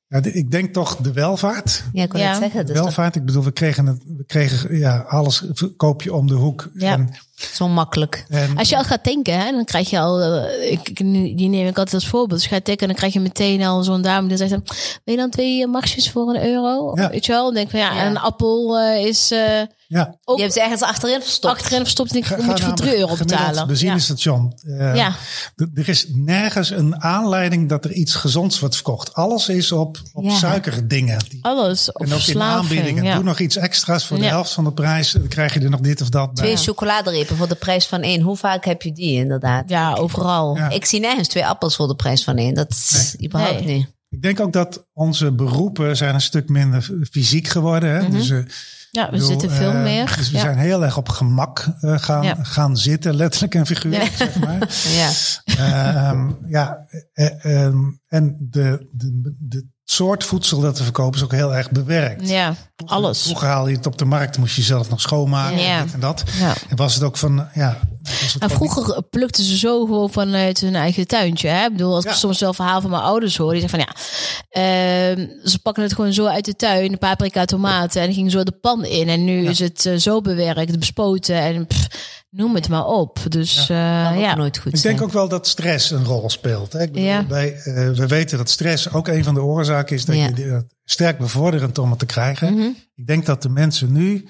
[0.09, 1.85] Ja, de- ik denk toch de welvaart.
[1.93, 2.29] ja, ik wil Ja.
[2.29, 2.67] het zeggen.
[2.67, 5.45] Dus welvaart, ik bedoel, we kregen, het, we kregen ja, alles
[5.77, 6.69] koop je om de hoek.
[6.75, 6.93] Ja.
[6.93, 8.25] En, dat is zo makkelijk.
[8.29, 10.97] en, Als je al gaat denken, hè, dan krijg je al, eh, ik,
[11.37, 12.41] die neem ik altijd als voorbeeld.
[12.41, 14.63] Dus je gaat denken, dan krijg je meteen al zo'n dame die zegt, dan,
[15.05, 16.93] wil je dan twee maxjes voor een euro?
[16.95, 17.11] Ja.
[17.11, 17.45] Weet je wel?
[17.45, 18.07] Dan denk ik van ja, Ja.
[18.07, 21.55] een appel eh, is eh ja, ook Je hebt ze ergens achterin verstopt.
[21.55, 23.67] achterin verstopt en ik Ga- moet je voor naar 3 euro betalen.
[23.67, 24.53] benzinestation.
[24.79, 25.11] Eh, Ja.
[25.55, 29.15] d- Er is nergens een aanleiding dat er iets gezonds wordt verkocht.
[29.15, 30.31] Alles is op, op Ja.
[30.37, 31.25] suikerdingen.
[31.41, 33.05] Alles op en ook in aanbiedingen.
[33.05, 33.15] Ja.
[33.15, 34.29] Doe nog iets extra's voor de Ja.
[34.29, 35.13] helft van de prijs.
[35.13, 36.45] Dan krijg je er nog dit of dat bij.
[36.45, 38.21] Twee chocoladerepen voor de prijs van één.
[38.21, 39.69] Hoe vaak heb je die inderdaad?
[39.69, 40.57] ja, overal.
[40.57, 40.69] Ja.
[40.71, 42.55] Ik zie nergens twee appels voor de prijs van één.
[42.55, 43.77] Dat is überhaupt Nee.
[43.77, 43.87] niet.
[44.11, 47.95] Ik denk ook dat onze beroepen zijn een stuk minder fysiek geworden.
[47.95, 48.09] Hè?
[48.11, 48.39] dus, eh,
[48.91, 50.15] Ja, we bedoel, zitten veel eh, meer.
[50.17, 50.43] Dus we ja.
[50.43, 54.59] zijn heel erg op gemak eh, gaan, gaan zitten, letterlijk en figuurlijk, zeg maar.
[54.97, 55.11] Ja.
[56.49, 61.55] Ja, eh, ehm, en de, de, de soort voedsel dat we verkopen is ook heel
[61.55, 62.29] erg bewerkt.
[62.29, 63.23] ja, alles.
[63.23, 65.79] Vroeger haalde je het op de markt, moest je zelf nog schoonmaken, Ja.
[65.79, 66.23] en dit en dat.
[66.39, 66.55] Ja.
[66.69, 67.79] En was het ook van, ja...
[68.39, 71.49] En vroeger plukten ze zo gewoon vanuit hun eigen tuintje.
[71.49, 71.65] Hè?
[71.65, 73.95] Ik bedoel, als ik soms wel verhaal van mijn ouders hoor, die zeggen van ja,
[74.49, 78.59] ehm, ze pakken het gewoon zo uit de tuin, paprika, tomaten, en ging zo de
[78.61, 79.09] pan in.
[79.09, 81.87] En nu is het eh, zo bewerkt, bespoten en pff,
[82.39, 83.19] noem het maar op.
[83.29, 84.35] Dus ja, Kan ja.
[84.35, 84.97] nooit goed Ik zijn.
[84.97, 86.73] denk ook wel dat stress een rol speelt.
[86.73, 86.83] Hè?
[86.83, 87.27] Ik bedoel, Ja.
[87.27, 90.23] wij, eh, we weten dat stress ook een van de oorzaken is dat Ja.
[90.35, 92.53] je dat sterk bevorderend om het te krijgen.
[92.55, 92.69] Mhm.
[92.95, 94.29] Ik denk dat de mensen nu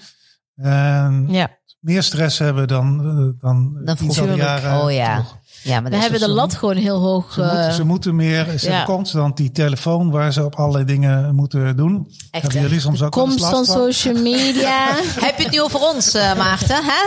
[0.54, 1.58] eh, ja.
[1.80, 4.80] meer stress hebben dan, eh, dan, Dan jaren.
[4.84, 5.24] Oh ja.
[5.68, 6.32] Ja maar We hebben de zo.
[6.32, 7.32] lat gewoon heel hoog.
[7.32, 8.76] Ze, moeten, eh, ze moeten meer, ze ja.
[8.76, 12.10] hebben constant die telefoon waar ze op allerlei dingen moeten doen.
[12.30, 12.60] hebben hè?
[12.60, 13.64] jullie soms ook van?
[13.64, 14.86] social media.
[15.26, 16.76] Heb je het nu over ons, eh, Maarten?
[16.84, 17.02] Hè?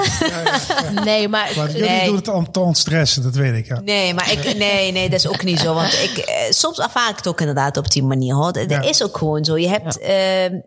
[1.03, 2.05] nee, maar Maar jullie Nee.
[2.05, 3.67] doen het om te ontstressen, dat weet ik.
[3.67, 3.79] Ja.
[3.79, 5.73] Nee, maar ik, nee, nee, dat is ook niet zo.
[5.73, 8.35] Want ik, eh, soms ervaar ik het ook inderdaad op die manier.
[8.35, 8.51] Hoor.
[8.51, 8.81] Dat Ja.
[8.81, 9.57] is ook gewoon zo.
[9.57, 10.13] Je hebt, eh,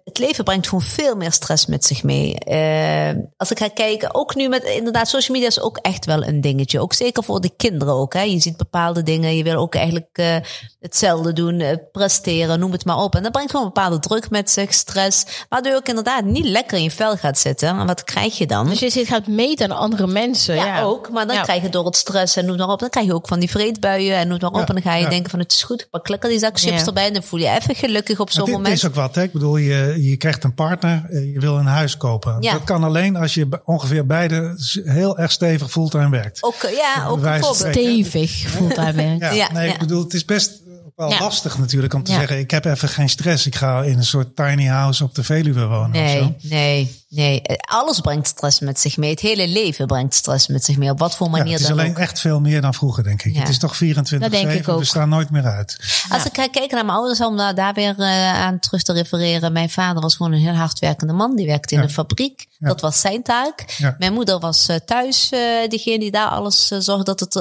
[0.04, 2.34] het leven brengt gewoon veel meer stress met zich mee.
[2.38, 6.24] Eh, als ik ga kijken, ook nu met inderdaad social media is ook echt wel
[6.24, 6.80] een dingetje.
[6.80, 7.83] Ook zeker voor de kinderen.
[7.84, 8.12] Kinderen ook.
[8.14, 8.20] Hè?
[8.22, 10.36] Je ziet bepaalde dingen, je wil ook eigenlijk eh,
[10.80, 13.14] hetzelfde doen, eh, presteren, noem het maar op.
[13.14, 16.44] En dat brengt gewoon een bepaalde druk met zich, stress, waardoor je ook inderdaad niet
[16.44, 17.68] lekker in je vel gaat zitten.
[17.68, 18.68] En wat krijg je dan?
[18.68, 20.54] Als je zit gaat meten aan andere mensen.
[20.54, 21.10] Ja, Ja, ook.
[21.10, 21.42] Maar dan Ja.
[21.42, 22.80] krijg je door het stress en noem maar op.
[22.80, 24.56] Dan krijg je ook van die vreedbuien en noem maar op.
[24.56, 25.08] Ja, en dan ga je ja.
[25.08, 25.80] denken van het is goed.
[25.80, 26.86] Ik pak lekker die zak chips Ja.
[26.86, 27.06] erbij.
[27.06, 28.74] En dan voel je je even gelukkig op zo'n moment.
[28.74, 29.14] is ook wat.
[29.14, 29.22] Hè?
[29.22, 32.36] Ik bedoel, je, je krijgt een partner, eh, je wil een huis kopen.
[32.40, 32.52] Ja.
[32.52, 36.42] Dat kan alleen als je ongeveer beide heel erg stevig fulltime werkt.
[36.42, 37.63] Ook, ja, ook bijvoorbeeld.
[37.72, 39.20] Stevig voelt hij werk.
[39.20, 39.72] Ja, Ja, nee, ja.
[39.72, 40.62] ik bedoel, het is best
[40.96, 41.18] wel Ja.
[41.18, 42.18] lastig natuurlijk om te Ja.
[42.18, 43.46] zeggen, ik heb even geen stress.
[43.46, 46.04] Ik ga in een soort tiny house op de Veluwe wonen.
[46.04, 46.34] of zo.
[46.48, 47.42] Nee, nee.
[47.42, 49.10] Eh, Alles brengt stress met zich mee.
[49.10, 50.90] Het hele leven brengt stress met zich mee.
[50.90, 51.98] Op wat voor Ja, manier het is dan alleen ook.
[51.98, 53.32] echt veel meer dan vroeger, denk ik.
[53.34, 53.40] Ja.
[53.40, 54.78] Het is toch 24 Dat denk ik ook.
[54.78, 55.76] we staan nooit meer uit.
[56.08, 58.92] Als ik ga kijken naar mijn ouders, om daar, daar weer eh, aan terug te
[58.92, 59.52] refereren.
[59.52, 61.36] Mijn vader was gewoon een heel hardwerkende man.
[61.36, 62.46] Die werkte in een fabriek.
[62.58, 63.78] Dat was zijn taak.
[63.98, 65.28] Mijn moeder was eh, thuis
[65.68, 67.36] diegene die daar alles zorgde dat het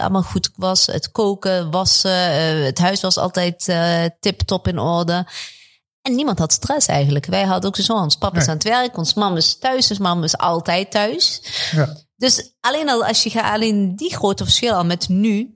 [0.00, 0.86] allemaal goed was.
[0.86, 2.64] Het koken, wassen.
[2.64, 3.72] het huis was altijd
[4.20, 5.26] tip-top in orde.
[6.06, 7.26] En niemand had stress eigenlijk.
[7.26, 8.48] Wij hadden ook zo, ons papa is Nee.
[8.50, 11.42] aan het werk, ons mam is thuis, dus mam is altijd thuis.
[11.72, 11.96] Ja.
[12.16, 15.55] Dus alleen al als je gaat, alleen die grote verschil al met nu.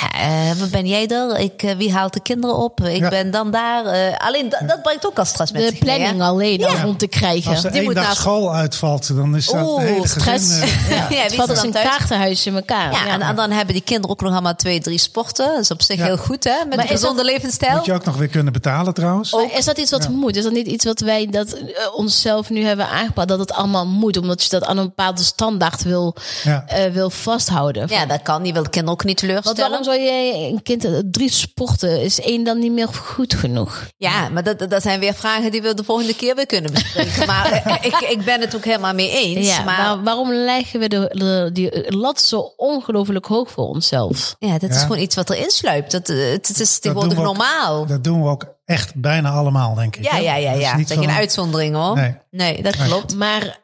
[0.00, 1.38] Ja, eh, wat ben jij er?
[1.38, 2.80] Ik, eh, wie haalt de kinderen op?
[2.80, 3.08] Ik Ja.
[3.08, 3.84] ben dan daar.
[3.86, 5.96] eh, alleen dat, dat brengt ook al stress met De zich mee, hè?
[5.98, 7.50] planning alleen al rond te krijgen.
[7.50, 10.48] Als er Die één moet dag naast- school uitvalt, dan is dat Oeh, hele stress.
[10.60, 10.68] gezin...
[10.96, 12.92] Ja, Het wie valt is als er dan een kaartenhuis in elkaar.
[12.92, 15.46] Ja, en, en dan hebben die kinderen ook nog allemaal twee, drie sporten.
[15.46, 16.04] Dat is op zich Ja.
[16.04, 16.50] heel goed, hè?
[16.50, 17.76] Met Maar een is dat- gezonde levensstijl.
[17.76, 19.36] moet je ook nog weer kunnen betalen trouwens.
[19.56, 20.36] Is dat iets wat moet?
[20.36, 21.56] Is dat niet iets wat wij dat
[21.94, 23.28] onszelf nu hebben aangepakt?
[23.28, 26.64] Dat het allemaal moet, omdat je dat aan een bepaalde standaard wil, Ja.
[26.66, 27.86] eh, wil vasthouden.
[27.88, 28.42] Ja, dat kan.
[28.42, 29.86] Die wil de kinderen ook niet teleurstellen.
[29.88, 32.00] Zou je een kind eh, drie sporten?
[32.02, 33.88] Is één dan niet meer goed genoeg?
[33.96, 37.26] Ja, maar dat, dat zijn weer vragen die we de volgende keer weer kunnen bespreken.
[37.26, 39.46] maar eh, ik, ik ben het ook helemaal mee eens.
[39.46, 44.36] Ja, maar maar waarom leggen we de, de, die lat zo ongelooflijk hoog voor onszelf?
[44.38, 44.82] ja, dat is Ja.
[44.82, 45.90] gewoon iets wat erin sluipt.
[45.90, 47.86] Dat, eh, het, het is tegenwoordig ook- normaal.
[47.86, 50.04] Dat doen we ook echt bijna allemaal, denk ik.
[50.04, 50.18] Ja, hè?
[50.18, 50.76] ja, ja, Dat is ja.
[50.76, 51.96] niet Dat je een van- uitzondering hoor.
[51.96, 52.14] Nee.
[52.30, 53.14] Nee, dat klopt.
[53.16, 53.58] Maar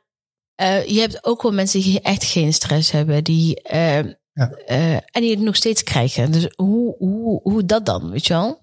[0.54, 3.98] eh, je hebt ook wel mensen die echt geen stress hebben, die, eh,
[4.34, 4.50] Ja.
[4.66, 6.32] eh, en die het nog steeds krijgen.
[6.32, 8.62] Dus hoe, hoe, hoe dat dan, weet je wel?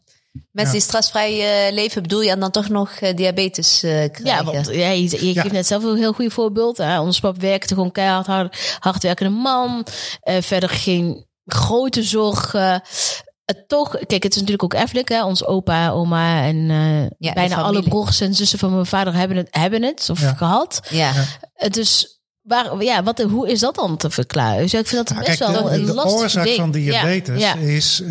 [0.51, 4.25] Mensen die stressvrij eh, leven, bedoel je en dan toch nog eh, diabetes eh, krijgen?
[4.25, 5.41] Ja, want ja, je, je Ja.
[5.41, 6.77] geeft net zelf een heel goed voorbeeld.
[6.77, 6.99] Hè?
[6.99, 9.85] Ons pap werkte gewoon keihard, hard, hardwerkende man.
[10.21, 12.81] Eh, verder geen grote zorgen.
[13.67, 15.09] Toch, kijk, het is natuurlijk ook erfelijk.
[15.09, 15.23] Hè?
[15.25, 16.69] Ons opa, oma en
[17.19, 20.33] eh, bijna alle broers en zussen van mijn vader hebben het, hebben het of Ja.
[20.33, 20.79] gehad.
[20.89, 21.13] Ja.
[21.69, 22.20] Dus
[22.51, 24.61] waar, ja, wat, hoe is dat dan te verklaren?
[24.61, 26.55] Dus ik vind dat Nou, best kijk, wel de, een de lastig oorzaak ding.
[26.55, 28.01] van diabetes Ja, ja, is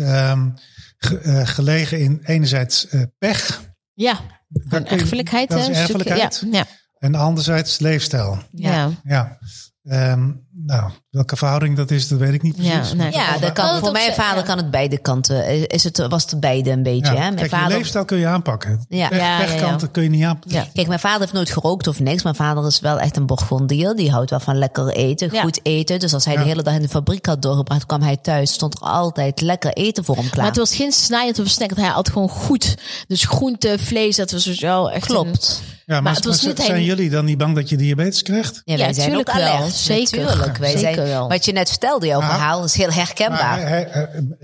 [0.97, 3.61] ge- eh, gelegen in enerzijds eh, pech
[3.93, 4.19] ja.
[4.47, 5.49] Je- erfelijkheid.
[5.49, 5.93] dat hè, is een stukje.
[6.09, 6.43] erfelijkheid.
[6.51, 6.65] Ja,
[6.99, 8.37] en anderzijds leefstijl.
[8.51, 8.71] ja.
[9.03, 9.37] Ja.
[9.83, 10.19] Ja.
[10.53, 12.93] Nou, welke verhouding dat is, dat weet ik niet Ja, precies.
[12.93, 13.11] nee.
[13.11, 14.43] Ja, dat kan, voor mijn vader ja.
[14.43, 15.69] kan het beide kanten.
[15.69, 17.13] Is het, was het beide een beetje.
[17.13, 17.19] Ja.
[17.19, 17.19] Hè?
[17.19, 18.85] Mijn Kijk, je vader, leefstijl kun je aanpakken.
[18.89, 19.07] Ja.
[19.07, 19.45] Pech, Ja, ja, ja.
[19.45, 20.51] pechkanten kun je niet aanpakken.
[20.59, 20.65] Ja.
[20.73, 22.23] Kijk, mijn vader heeft nooit gerookt of niks.
[22.23, 23.95] Mijn vader is wel echt een Bourgondier.
[23.95, 25.41] Die houdt wel van lekker eten, Ja.
[25.41, 25.99] goed eten.
[25.99, 26.39] Dus als hij Ja.
[26.41, 28.53] de hele dag in de fabriek had doorgebracht, kwam hij thuis.
[28.53, 30.37] Stond er altijd lekker eten voor hem klaar.
[30.37, 31.75] Maar het was geen snijden of snack.
[31.75, 32.77] Hij had gewoon goed.
[33.07, 35.61] Dus groente, vlees, dat was dus wel echt Klopt.
[35.85, 38.21] Ja, maar, Maar het was maar niet zijn jullie dan niet bang dat je diabetes
[38.21, 38.61] krijgt?
[38.65, 39.57] Ja, wij Ja, zijn ook tuurlijk wel.
[39.57, 39.73] alert.
[39.73, 40.40] Zeker.
[40.45, 40.73] Natuurlijk.
[40.73, 41.29] Wij Zeker zijn, wel.
[41.29, 43.39] Wat je net vertelde, jouw Maar- verhaal, is heel herkenbaar.
[43.59, 44.01] Maar, hè, eh,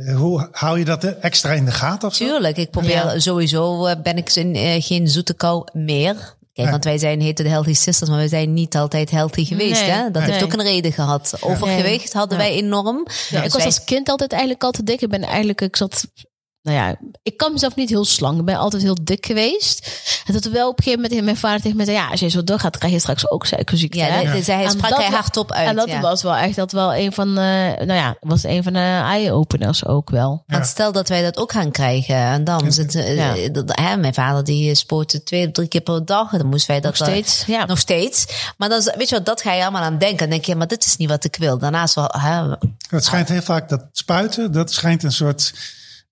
[0.09, 2.25] eh, hoe hou je dat extra in de gaten of zo?
[2.25, 3.19] Tuurlijk, ik probeer Ja.
[3.19, 6.35] sowieso, eh, ben ik in, eh, geen zoete kou meer.
[6.53, 9.81] Kijk, want wij zijn heten de Healthy Sisters, maar we zijn niet altijd healthy geweest.
[9.81, 9.89] Nee.
[9.89, 10.11] Hè?
[10.11, 10.31] Dat Nee.
[10.31, 11.33] heeft ook een reden gehad.
[11.39, 13.05] Overgewicht hadden wij enorm.
[13.29, 15.01] Ja, ik was wij- als kind altijd eigenlijk al te dik.
[15.01, 16.07] Ik ben eigenlijk, ik zat,
[16.67, 18.39] nou ja, ik kan mezelf niet heel slank.
[18.39, 19.91] Ik ben altijd heel dik geweest.
[20.25, 22.27] En tot wel op een gegeven moment mijn vader tegen me zei, ja, als je
[22.27, 23.97] zo doorgaat, krijg je straks ook suikerziekte.
[23.97, 25.67] ja, dat- dat zei hij En sprak dat hij hardop uit.
[25.67, 26.01] En dat ja.
[26.01, 29.85] was wel echt dat wel een van, de, nou ja, was een van de eye-openers
[29.85, 30.43] ook wel.
[30.47, 32.15] Want stel dat wij dat ook gaan krijgen.
[32.15, 33.49] En dan zit, eh, Ja.
[33.49, 36.31] dat- hè, mijn vader die sportte twee of drie keer per dag.
[36.31, 37.65] Dan moesten wij dat Nog eh, steeds, ja.
[37.65, 38.25] Nog steeds.
[38.57, 40.17] Maar dan, weet je wat, dat ga je allemaal aan denken.
[40.17, 41.57] Dan denk je, maar dit is niet wat ik wil.
[41.57, 42.55] Daarnaast wel, hè,
[42.89, 45.53] Het schijnt heel vaak dat spuiten, dat schijnt een soort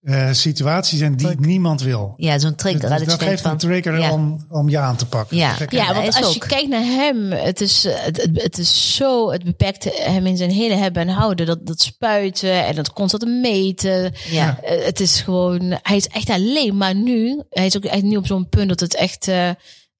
[0.05, 2.13] eh, situatie zijn die niemand wil.
[2.17, 2.89] ja, zo'n trigger.
[2.89, 4.11] Dus dat geeft een van, trigger ja.
[4.11, 5.37] om, om je aan te pakken.
[5.37, 5.55] Ja.
[5.69, 9.43] Ja, want als je kijkt naar hem, het is, eh, het, het, is zo, het
[9.43, 11.45] beperkt hem in zijn hele hebben en houden.
[11.45, 14.13] Dat, dat spuiten en dat constant meten.
[14.29, 14.59] Ja.
[14.61, 17.41] Eh, Het is gewoon, hij is echt alleen maar nu.
[17.49, 19.49] Hij is ook echt nu op zo'n punt dat het echt, eh,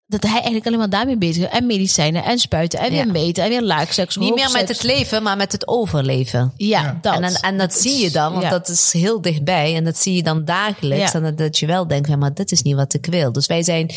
[0.08, 1.50] dat hij eigenlijk alleen maar daarmee bezig is.
[1.60, 3.04] En medicijnen en spuiten en Ja.
[3.04, 4.16] weer meten en weer laagseks.
[4.16, 6.54] Niet meer met het leven, maar met het overleven.
[6.58, 6.98] Ja, Ja.
[7.02, 7.14] dat.
[7.16, 8.50] En, dan, en dat zie je dan, want Ja.
[8.50, 9.76] dat is heel dichtbij.
[9.76, 11.12] En dat zie je dan dagelijks.
[11.12, 11.18] Ja.
[11.18, 13.32] En dat, dat je wel denkt, ja, maar dit is niet wat ik wil.
[13.32, 13.92] Dus wij zijn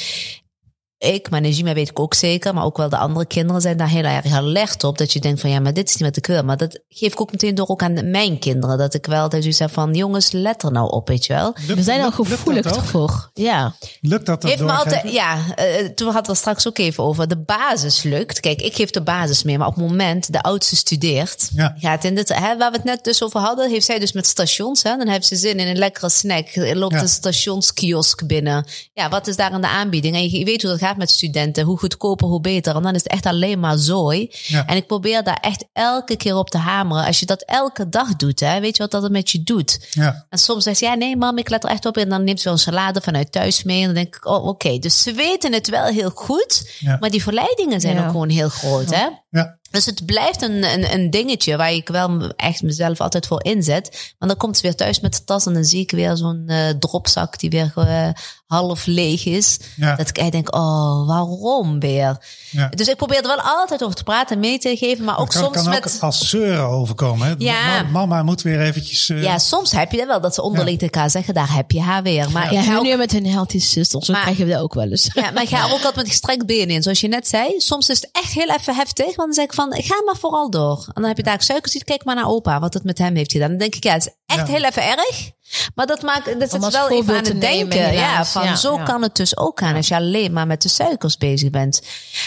[0.98, 3.88] ik, maar Najima weet ik ook zeker, maar ook wel de andere kinderen zijn daar
[3.88, 4.98] heel erg alert op.
[4.98, 6.42] Dat je denkt van ja, maar dit is niet wat ik wil.
[6.42, 8.78] Maar dat geef ik ook meteen door ook aan mijn kinderen.
[8.78, 11.54] Dat ik wel altijd zoiets heb van jongens, let er nou op, weet je wel.
[11.66, 13.30] We zijn al gevoelig dat ervoor.
[13.34, 13.74] Ja.
[14.00, 14.92] Lukt dat dat Heeft me doorgeven?
[14.96, 17.28] altijd, ja, eh, toen hadden we het straks ook even over.
[17.28, 18.40] De basis lukt.
[18.40, 21.74] Kijk, ik geef de basis mee, maar op het moment de oudste studeert, Ja.
[21.78, 24.26] gaat in dit, hè, waar we het net dus over hadden, heeft zij dus met
[24.26, 27.00] stations, hè, dan heeft ze zin in een lekkere snack, loopt Ja.
[27.00, 28.64] een stationskiosk binnen.
[28.94, 30.14] Ja, wat is daar in de aanbieding?
[30.14, 32.76] En je, je weet hoe dat gaat met studenten, hoe goedkoper, hoe beter.
[32.76, 34.34] En dan is het echt alleen maar zooi.
[34.46, 34.66] Ja.
[34.66, 37.04] En ik probeer daar echt elke keer op te hameren.
[37.04, 39.86] Als je dat elke dag doet, hè, weet je wat dat met je doet?
[39.90, 40.26] Ja.
[40.28, 41.96] En soms zegt ze, ja, nee, mam, ik let er echt op.
[41.96, 43.78] En dan neemt ze wel een salade vanuit thuis mee.
[43.80, 44.78] En dan denk ik, oh, oké.
[44.78, 46.70] Dus ze weten het wel heel goed.
[46.78, 46.96] Ja.
[47.00, 48.02] Maar die verleidingen zijn Ja.
[48.04, 49.06] ook gewoon heel groot, hè?
[49.30, 49.57] Ja.
[49.70, 54.12] Dus het blijft een, een, een dingetje waar ik wel echt mezelf altijd voor inzet.
[54.18, 56.44] Want dan komt ze weer thuis met de tas en dan zie ik weer zo'n
[56.46, 58.08] eh, dropzak die weer eh,
[58.46, 59.58] half leeg is.
[59.76, 59.96] Ja.
[59.96, 62.16] Dat ik echt denk, oh, waarom weer?
[62.50, 62.68] Ja.
[62.68, 65.04] Dus ik probeer er wel altijd over te praten en mee te geven.
[65.04, 65.96] Maar ook kan, soms kan ook met...
[66.00, 67.26] als zeuren overkomen.
[67.28, 67.34] Hè?
[67.38, 67.82] Ja.
[67.82, 69.08] Ma- Mama moet weer eventjes...
[69.08, 71.70] eh, Ja, soms heb je dat wel, dat ze onderling tegen elkaar zeggen, daar heb
[71.70, 72.30] je haar weer.
[72.30, 74.06] Maar Ja, ik ga ook- nu met hun healthy sisters.
[74.06, 75.10] Zo Maar- krijgen we dat ook wel eens.
[75.14, 76.82] Ja, maar ik ga er ook altijd met gestrekt benen in.
[76.82, 79.04] Zoals je net zei, soms is het echt heel even heftig.
[79.06, 80.78] Want dan zeg ik van, ga maar vooral door.
[80.86, 83.32] En dan heb je daar suikerziet, kijk maar naar opa, wat het met hem heeft
[83.32, 83.48] gedaan.
[83.48, 84.54] Dan denk ik, ja, het is echt Ja.
[84.54, 85.30] heel even erg.
[85.74, 87.92] Maar dat maakt, dat is wel even aan het nemen, denken.
[87.92, 88.82] Ja, van Ja, zo ja.
[88.84, 91.82] kan het dus ook gaan als je alleen maar met de suikers bezig bent.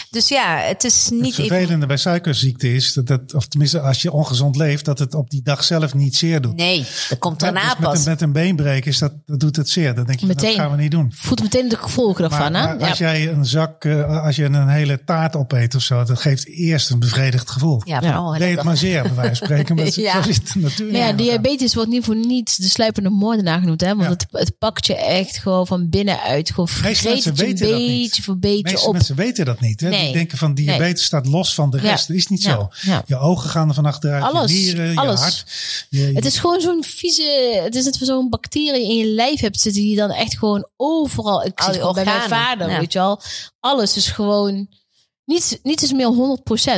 [0.09, 1.45] Dus ja, het is Het niet even...
[1.47, 5.29] vervelende bij suikerziekte is, dat het, of tenminste als je ongezond leeft, dat het op
[5.29, 6.55] die dag zelf niet zeer doet.
[6.55, 7.99] Nee, dat komt daarna dus met, pas.
[8.05, 9.95] een, met een beenbreek is dat, dat doet het zeer.
[9.95, 10.49] Dan denk je, Meteen.
[10.55, 11.11] dat gaan we niet doen.
[11.15, 12.53] Voelt meteen de gevolgen Maar, ervan.
[12.53, 12.87] hè?
[12.89, 13.11] als ja.
[13.11, 16.89] jij een zak, eh, als je een hele taart opeet of zo, dat geeft eerst
[16.89, 17.81] een bevredigd gevoel.
[17.85, 18.21] Ja, van, Ja.
[18.23, 19.75] oh, het maar zeer, bij wijze van spreken.
[19.81, 20.13] Maar Ja.
[20.23, 20.97] zo zit het natuurlijk.
[20.97, 23.81] Maar ja, diabetes wordt niet voor niets de sluipende moordenaar genoemd.
[23.81, 23.87] Hè?
[23.95, 24.09] Want Ja.
[24.09, 26.49] het, het pakt je echt gewoon van binnenuit.
[26.49, 27.35] Gewoon vreet niet.
[27.35, 28.93] beetje voor beetje meeste op.
[28.93, 29.79] mensen weten dat niet.
[29.81, 29.89] Hè?
[29.89, 31.83] Die denken van diabetes staat los van de Ja.
[31.89, 32.07] rest.
[32.07, 32.51] Dat is niet Ja.
[32.51, 32.69] zo.
[32.91, 33.03] Ja.
[33.07, 34.51] Je ogen gaan er van achteruit, Alles.
[34.51, 35.13] je nieren, Alles.
[35.19, 35.45] je hart.
[35.89, 37.59] Je, Het is gewoon zo'n vieze...
[37.63, 39.81] Het is net voor zo'n bacterie in je lijf hebt zitten...
[39.81, 41.45] die dan echt gewoon overal...
[41.45, 42.79] Ik Al zie bij mijn organen, vader, ja.
[42.79, 43.21] weet je wel.
[43.59, 44.67] Alles is gewoon...
[45.31, 46.07] Niets, niets is meer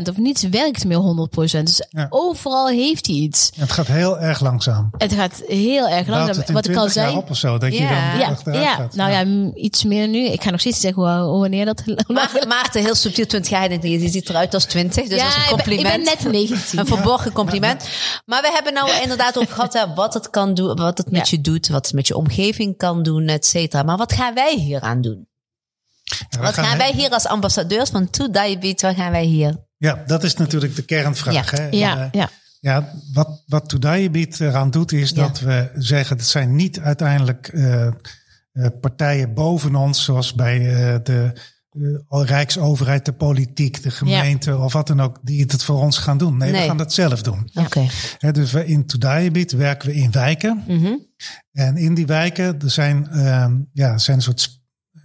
[0.03, 1.65] 100% of niets werkt meer 100%.
[1.65, 2.07] Dus Ja.
[2.09, 3.51] overal heeft hij iets.
[3.55, 4.89] het gaat heel erg langzaam.
[4.97, 6.37] Het gaat heel erg langzaam.
[6.37, 7.17] het in Wat ik al 20 jaar zei...
[7.17, 7.89] op of zo, dat je Ja.
[8.11, 8.95] dan Ja, achteruit ja, gaat.
[8.95, 10.25] nou ja, iets meer nu.
[10.25, 11.03] Ik ga nog steeds zeggen
[11.39, 11.83] wanneer dat...
[12.07, 13.87] Ma- Maarten, heel subtiel 20 jaar.
[13.87, 16.07] Je ziet eruit als 20, dus dat is een ik ben- compliment.
[16.07, 16.79] Ik ben, net 19.
[16.79, 17.87] Een verborgen compliment.
[18.25, 21.29] Maar we hebben nou inderdaad over gehad hè, wat het kan doen, wat het met
[21.29, 21.37] Ja.
[21.37, 23.83] je doet, wat het met je omgeving kan doen, et cetera.
[23.83, 25.27] Maar wat gaan wij hier aan doen?
[26.29, 29.55] Ja, Wat gaan wij hier als ambassadeurs van To Diabetes, wat gaan wij hier?
[29.77, 31.51] Ja, dat is natuurlijk de kernvraag.
[31.51, 31.57] Ja.
[31.61, 31.67] Hè?
[31.69, 32.29] Ja, En, ja.
[32.59, 35.15] Ja, wat, wat Todayebiet eraan doet, is Ja.
[35.15, 37.93] dat we zeggen: het zijn niet uiteindelijk eh, eh,
[38.81, 41.31] partijen boven ons, zoals bij eh, de
[42.09, 46.17] eh, Rijksoverheid, de politiek, de gemeente of wat dan ook, die het voor ons gaan
[46.17, 46.37] doen.
[46.37, 46.61] Nee, Nee.
[46.61, 47.49] we gaan dat zelf doen.
[47.53, 47.85] Oké.
[48.17, 50.63] Hè, dus we in Todayebiet werken we in wijken.
[50.67, 50.93] Mhm.
[51.51, 54.61] En in die wijken er zijn, ehm, ja, zijn een soort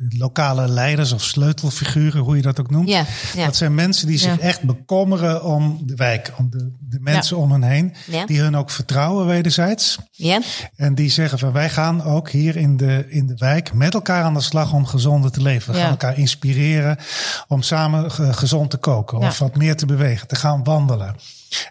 [0.08, 2.88] lokale leiders of sleutelfiguren, hoe je dat ook noemt.
[2.88, 3.44] Ja, ja.
[3.44, 4.38] Dat zijn mensen die zich Ja.
[4.40, 7.94] echt bekommeren om de wijk, om de, de mensen om hen heen.
[8.06, 8.26] Ja.
[8.26, 9.98] Die hun ook vertrouwen wederzijds.
[10.10, 10.40] Ja,
[10.76, 14.24] En die zeggen van wij gaan ook hier in de, in de wijk met elkaar
[14.24, 15.72] aan de slag om gezonder te leven.
[15.72, 16.96] We gaan elkaar inspireren
[17.48, 21.14] om samen ge- gezond te koken of wat meer te bewegen, te gaan wandelen.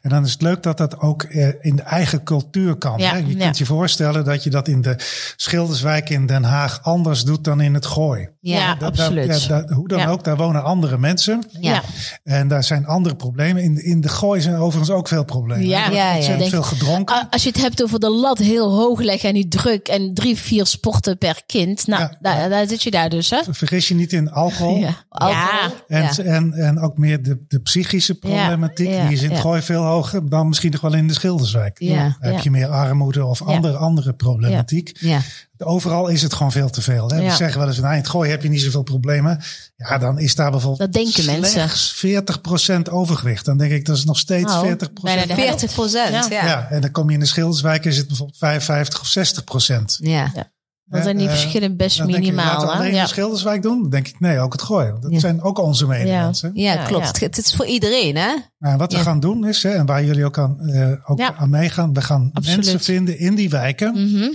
[0.01, 2.97] En dan is het leuk dat dat ook eh, in de eigen cultuur kan.
[2.99, 3.17] Ja, hè?
[3.17, 3.43] Je ja.
[3.43, 4.95] kunt je voorstellen dat je dat in de
[5.35, 8.29] Schilderswijk in Den Haag anders doet dan in het Gooi.
[8.39, 8.75] ja, Ja.
[8.75, 9.41] Dat- Absoluut.
[9.43, 10.07] ja, dat- hoe dan Ja.
[10.09, 11.43] ook, daar wonen andere mensen.
[11.59, 11.81] ja.
[12.23, 13.63] En daar zijn andere problemen.
[13.63, 15.67] In, in de gooi zijn overigens ook veel problemen.
[15.67, 16.39] Ja, Er ja, ja.
[16.49, 17.27] veel gedronken.
[17.29, 20.37] Als je het hebt over de lat heel hoog leggen en die druk en drie,
[20.37, 21.87] vier sporten per kind.
[21.87, 22.17] Nou, Ja.
[22.21, 23.39] daar, daar zit je daar dus, hè?
[23.49, 24.77] Vergis je niet in alcohol.
[24.77, 24.95] Ja.
[25.09, 25.71] Alcohol.
[25.87, 26.17] En, Ja.
[26.23, 28.87] en, en ook meer de, de psychische problematiek.
[28.87, 29.41] Ja, Die is in het ja.
[29.43, 31.79] gooi veel hoger dan misschien nog wel in de Schilderswijk.
[31.79, 34.97] Ja, heb je meer armoede of andere, andere problematiek.
[34.99, 35.19] Ja.
[35.57, 37.09] Overal is het gewoon veel te veel.
[37.09, 37.23] Hè?
[37.23, 39.39] We zeggen wel eens, nou, in het gooi heb je niet zoveel problemen.
[39.75, 41.69] Ja, dan is daar bijvoorbeeld Dat denken mensen.
[41.69, 41.95] slechts
[42.89, 43.45] 40% overgewicht.
[43.45, 45.01] Dan denk ik, dat is nog steeds Nou, 40%.
[45.01, 45.47] bijna de helft.
[45.59, 46.25] 40 procent, ja.
[46.29, 46.45] Ja.
[46.45, 46.67] Ja.
[46.69, 49.97] en dan kom je in de Schilderswijk is het bijvoorbeeld 55 of 60 procent.
[50.01, 50.31] Ja.
[50.89, 52.51] Dan zijn die Eh, verschillen best Dan denk je, minimaal.
[52.53, 52.79] laten we hè?
[52.79, 53.01] alleen Ja.
[53.01, 53.81] de Schilderswijk doen?
[53.81, 54.97] Dan denk ik, nee, ook het gooien.
[55.01, 55.19] Dat Ja.
[55.19, 56.51] zijn ook onze medemensen.
[56.53, 57.03] Ja, Ja, klopt.
[57.03, 57.07] ja.
[57.11, 58.35] Het- Het is voor iedereen, hè?
[58.59, 59.03] Nou, wat we Ja.
[59.03, 61.35] gaan doen is, hè, en waar jullie ook, aan, eh, ook Ja.
[61.35, 62.57] aan meegaan, we gaan Absoluut.
[62.57, 64.27] mensen vinden in die wijken Mhm.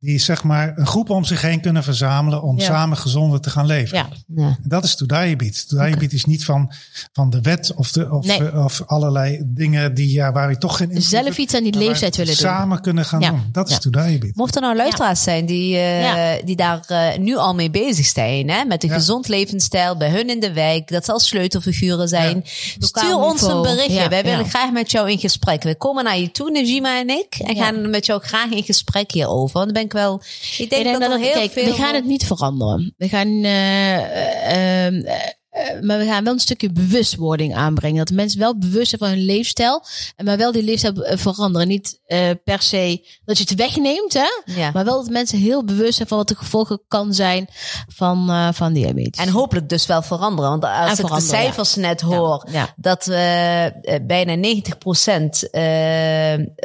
[0.00, 2.64] Die zeg maar een groep om zich heen kunnen verzamelen om Ja.
[2.64, 4.06] samen gezonder te gaan leven.
[4.34, 4.56] Ja.
[4.62, 5.68] Dat is Todayebiet.
[5.68, 6.72] Todayebiet is niet van,
[7.12, 8.48] van de wet of, de, of, Nee.
[8.48, 11.74] eh, of allerlei dingen die, ja, waar we toch geen invloed Zelf iets aan die
[11.74, 12.42] leeftijd willen doen.
[12.42, 13.30] Samen kunnen gaan Ja.
[13.30, 13.48] doen.
[13.52, 13.78] Dat is.
[13.78, 14.36] Todayebiet.
[14.36, 16.42] Mocht er nou luisteraars zijn die, eh, Ja.
[16.44, 18.50] die daar eh, nu al mee bezig zijn.
[18.50, 18.64] Hè?
[18.64, 18.94] Met een Ja.
[18.94, 20.88] gezond levensstijl bij hun in de wijk.
[20.88, 22.42] Dat zal sleutelfiguren zijn.
[22.78, 23.92] Stuur ons een berichtje.
[23.94, 24.48] Ja, Wij willen ja.
[24.50, 25.62] graag met jou in gesprek.
[25.62, 27.34] We komen naar je toe, Najima en ik.
[27.34, 27.64] En Ja.
[27.64, 29.52] gaan met jou graag in gesprek hierover.
[29.52, 30.20] Want dan ben ik wel...
[30.58, 31.64] Ik denk, Ik denk dat, er heel kijk, veel...
[31.64, 32.94] we gaan het niet veranderen.
[32.96, 34.94] We gaan, eh, eh,
[35.58, 37.98] eh, eh, maar we gaan wel een stukje bewustwording aanbrengen.
[38.04, 39.84] Dat mensen wel bewust zijn van hun leefstijl.
[40.16, 41.68] En maar wel die leefstijl eh, veranderen.
[41.68, 44.52] Niet eh, per se dat je het wegneemt, hè?
[44.60, 44.70] Ja.
[44.70, 47.48] Maar wel dat mensen heel bewust zijn van wat de gevolgen kan zijn
[47.94, 49.24] van, eh, van diabetes.
[49.24, 50.50] En hopelijk dus wel veranderen.
[50.50, 52.74] Want als ik de cijfers net hoor, ja.
[52.76, 53.72] dat eh, eh,
[54.06, 55.62] bijna 90% eh,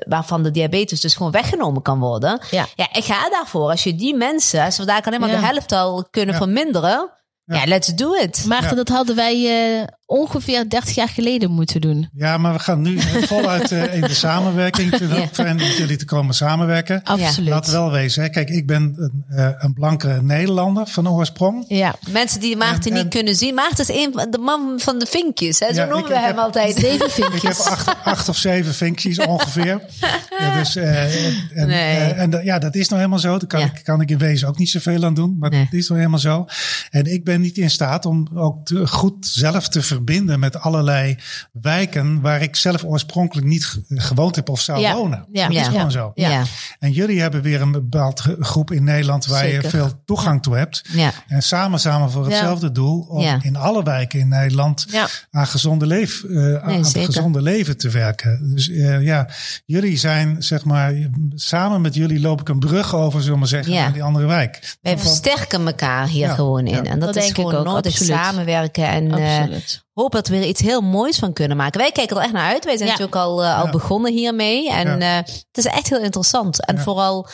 [0.07, 2.39] waarvan de diabetes dus gewoon weggenomen kan worden.
[2.51, 2.67] Ja.
[2.75, 3.69] ja, ik ga daarvoor.
[3.69, 5.39] Als je die mensen, als we daar alleen maar Ja.
[5.39, 6.41] de helft al kunnen Ja.
[6.41, 7.11] verminderen,
[7.45, 7.65] ja.
[7.65, 8.45] Let's do it.
[8.45, 8.75] Maarten, Ja.
[8.75, 9.33] dat hadden wij
[9.79, 12.09] eh, ongeveer 30 jaar geleden moeten doen.
[12.15, 12.99] Ja, maar we gaan nu
[13.33, 14.91] voluit eh, in de samenwerking.
[14.95, 15.27] te Ja.
[15.31, 17.03] fijn met jullie te komen samenwerken.
[17.03, 17.49] Absoluut.
[17.49, 18.23] Laat wel wezen.
[18.23, 18.29] Hè.
[18.29, 21.65] Kijk, ik ben een, eh, een blanke Nederlander van oorsprong.
[21.67, 21.95] Ja.
[22.09, 23.53] Mensen die Maarten En- niet en- kunnen zien.
[23.53, 25.59] Maarten is een van de man van de vinkjes.
[25.59, 25.73] Hè?
[25.73, 26.75] Zo Ja, noemen we hem heb altijd.
[26.79, 27.59] Zeven Ik heb vinkjes.
[27.59, 29.81] acht, acht of zeven vinkjes ongeveer.
[30.39, 31.25] Ja, dus, eh,
[31.61, 31.97] en, Nee.
[31.97, 33.37] en ja, dat is nou helemaal zo.
[33.37, 33.65] Daar kan, Ja.
[33.65, 35.35] ik, kan ik in wezen ook niet zoveel aan doen.
[35.39, 35.63] Maar Nee.
[35.63, 36.45] dat is nou helemaal zo.
[36.89, 40.02] En ik ben niet in staat om ook te- goed zelf te verbinden
[40.37, 41.17] met allerlei
[41.51, 44.95] wijken waar ik zelf oorspronkelijk niet ge- gewoond heb of zou Ja.
[44.95, 45.25] wonen.
[45.31, 45.41] Ja.
[45.47, 45.71] Dat is Ja.
[45.71, 46.11] gewoon zo.
[46.15, 46.29] Ja.
[46.29, 46.43] Ja.
[46.79, 49.61] En jullie hebben weer een bepaald groep in Nederland waar Zeker.
[49.63, 50.81] je veel toegang toe hebt.
[50.91, 51.11] Ja.
[51.27, 53.39] En samen, samen voor hetzelfde doel om Ja.
[53.41, 55.07] in alle wijken in Nederland Ja.
[55.31, 57.05] aan gezonde leef, eh, aan Nee, het zeker.
[57.13, 58.51] gezonde leven te werken.
[58.53, 59.27] Dus eh, ja,
[59.65, 60.93] jullie zijn zeg maar
[61.35, 63.81] samen met jullie loop ik een brug over, zullen we maar zeggen, Ja.
[63.81, 64.77] naar die andere wijk.
[64.81, 66.73] Wij Van- versterken elkaar hier Ja, gewoon in.
[66.73, 66.83] ja.
[66.83, 67.93] En dat, Dat is denk ik ook, absoluut.
[68.09, 68.87] samenwerken.
[68.87, 69.83] En eh, Absoluut.
[69.93, 71.79] Hoop dat we er iets heel moois van kunnen maken.
[71.81, 72.65] Wij kijken er echt naar uit.
[72.65, 72.95] Wij zijn Ja.
[72.95, 73.71] natuurlijk al, eh, al Ja.
[73.71, 74.71] begonnen hiermee.
[74.71, 75.17] En Ja.
[75.17, 76.65] eh, het is echt heel interessant.
[76.65, 76.81] En Ja.
[76.81, 77.27] vooral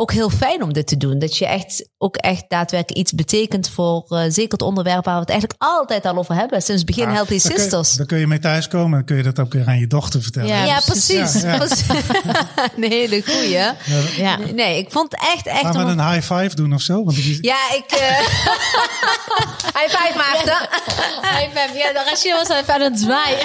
[0.00, 1.18] ook heel fijn om dit te doen.
[1.18, 5.20] Dat je echt ook echt daadwerkelijk iets betekent voor eh, zeker het onderwerp waar we
[5.20, 6.62] het eigenlijk altijd al over hebben.
[6.62, 7.92] Sinds het begin Ja, Healthy daar kun Sisters.
[7.94, 10.22] Daar kun je mee thuiskomen en dan kun je dat ook weer aan je dochter
[10.22, 10.48] vertellen.
[10.48, 11.14] Ja, Ja, precies.
[11.16, 11.42] precies.
[11.42, 11.66] Ja, ja.
[12.76, 13.48] Een hele goeie.
[13.50, 13.74] Ja.
[14.36, 15.60] Nee, Nee, ik vond echt, echt...
[15.60, 17.04] Gaan we om- een high five doen of zo?
[17.04, 17.90] Want ik, Ja, ik...
[17.90, 18.18] eh
[19.78, 20.68] High five, Maarten.
[21.78, 23.38] Ja, de restje was even aan het zwaaien.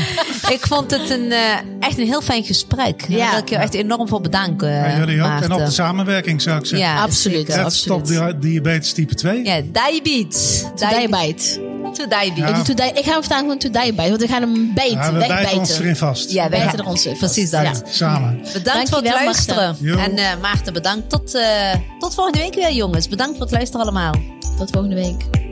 [0.56, 3.00] Ik vond het een, eh, echt een heel fijn gesprek.
[3.08, 3.30] Daar Ja.
[3.30, 5.40] wil ik je echt enorm voor bedanken, Ja, jullie ook.
[5.40, 6.88] En op de samenwerking zou ik zeggen.
[6.88, 7.46] Ja, Absoluut.
[7.46, 7.62] zeker.
[7.62, 8.42] Let's stop absoluut.
[8.42, 9.44] di- diabetes type 2.
[9.44, 10.64] Ja, diabetes.
[10.76, 11.68] Diabite.
[11.94, 12.36] To diabetes.
[12.38, 12.46] Ja.
[12.48, 14.74] Ik, doe to die- ik ga hem vandaag gewoon to diabite, want we gaan hem
[14.74, 16.30] bijten, Ja, we bijten ons erin vast.
[16.30, 17.32] Ja, wij bijten er ons in vast.
[17.32, 17.62] Precies dat.
[17.62, 17.72] Ja.
[17.90, 18.40] Samen.
[18.52, 19.76] Bedankt voor het luisteren.
[19.98, 21.10] En eh, Maarten, bedankt.
[21.10, 23.08] Tot, eh, tot volgende week weer, jongens.
[23.08, 24.14] Bedankt voor het luisteren allemaal.
[24.58, 25.49] Tot volgende week.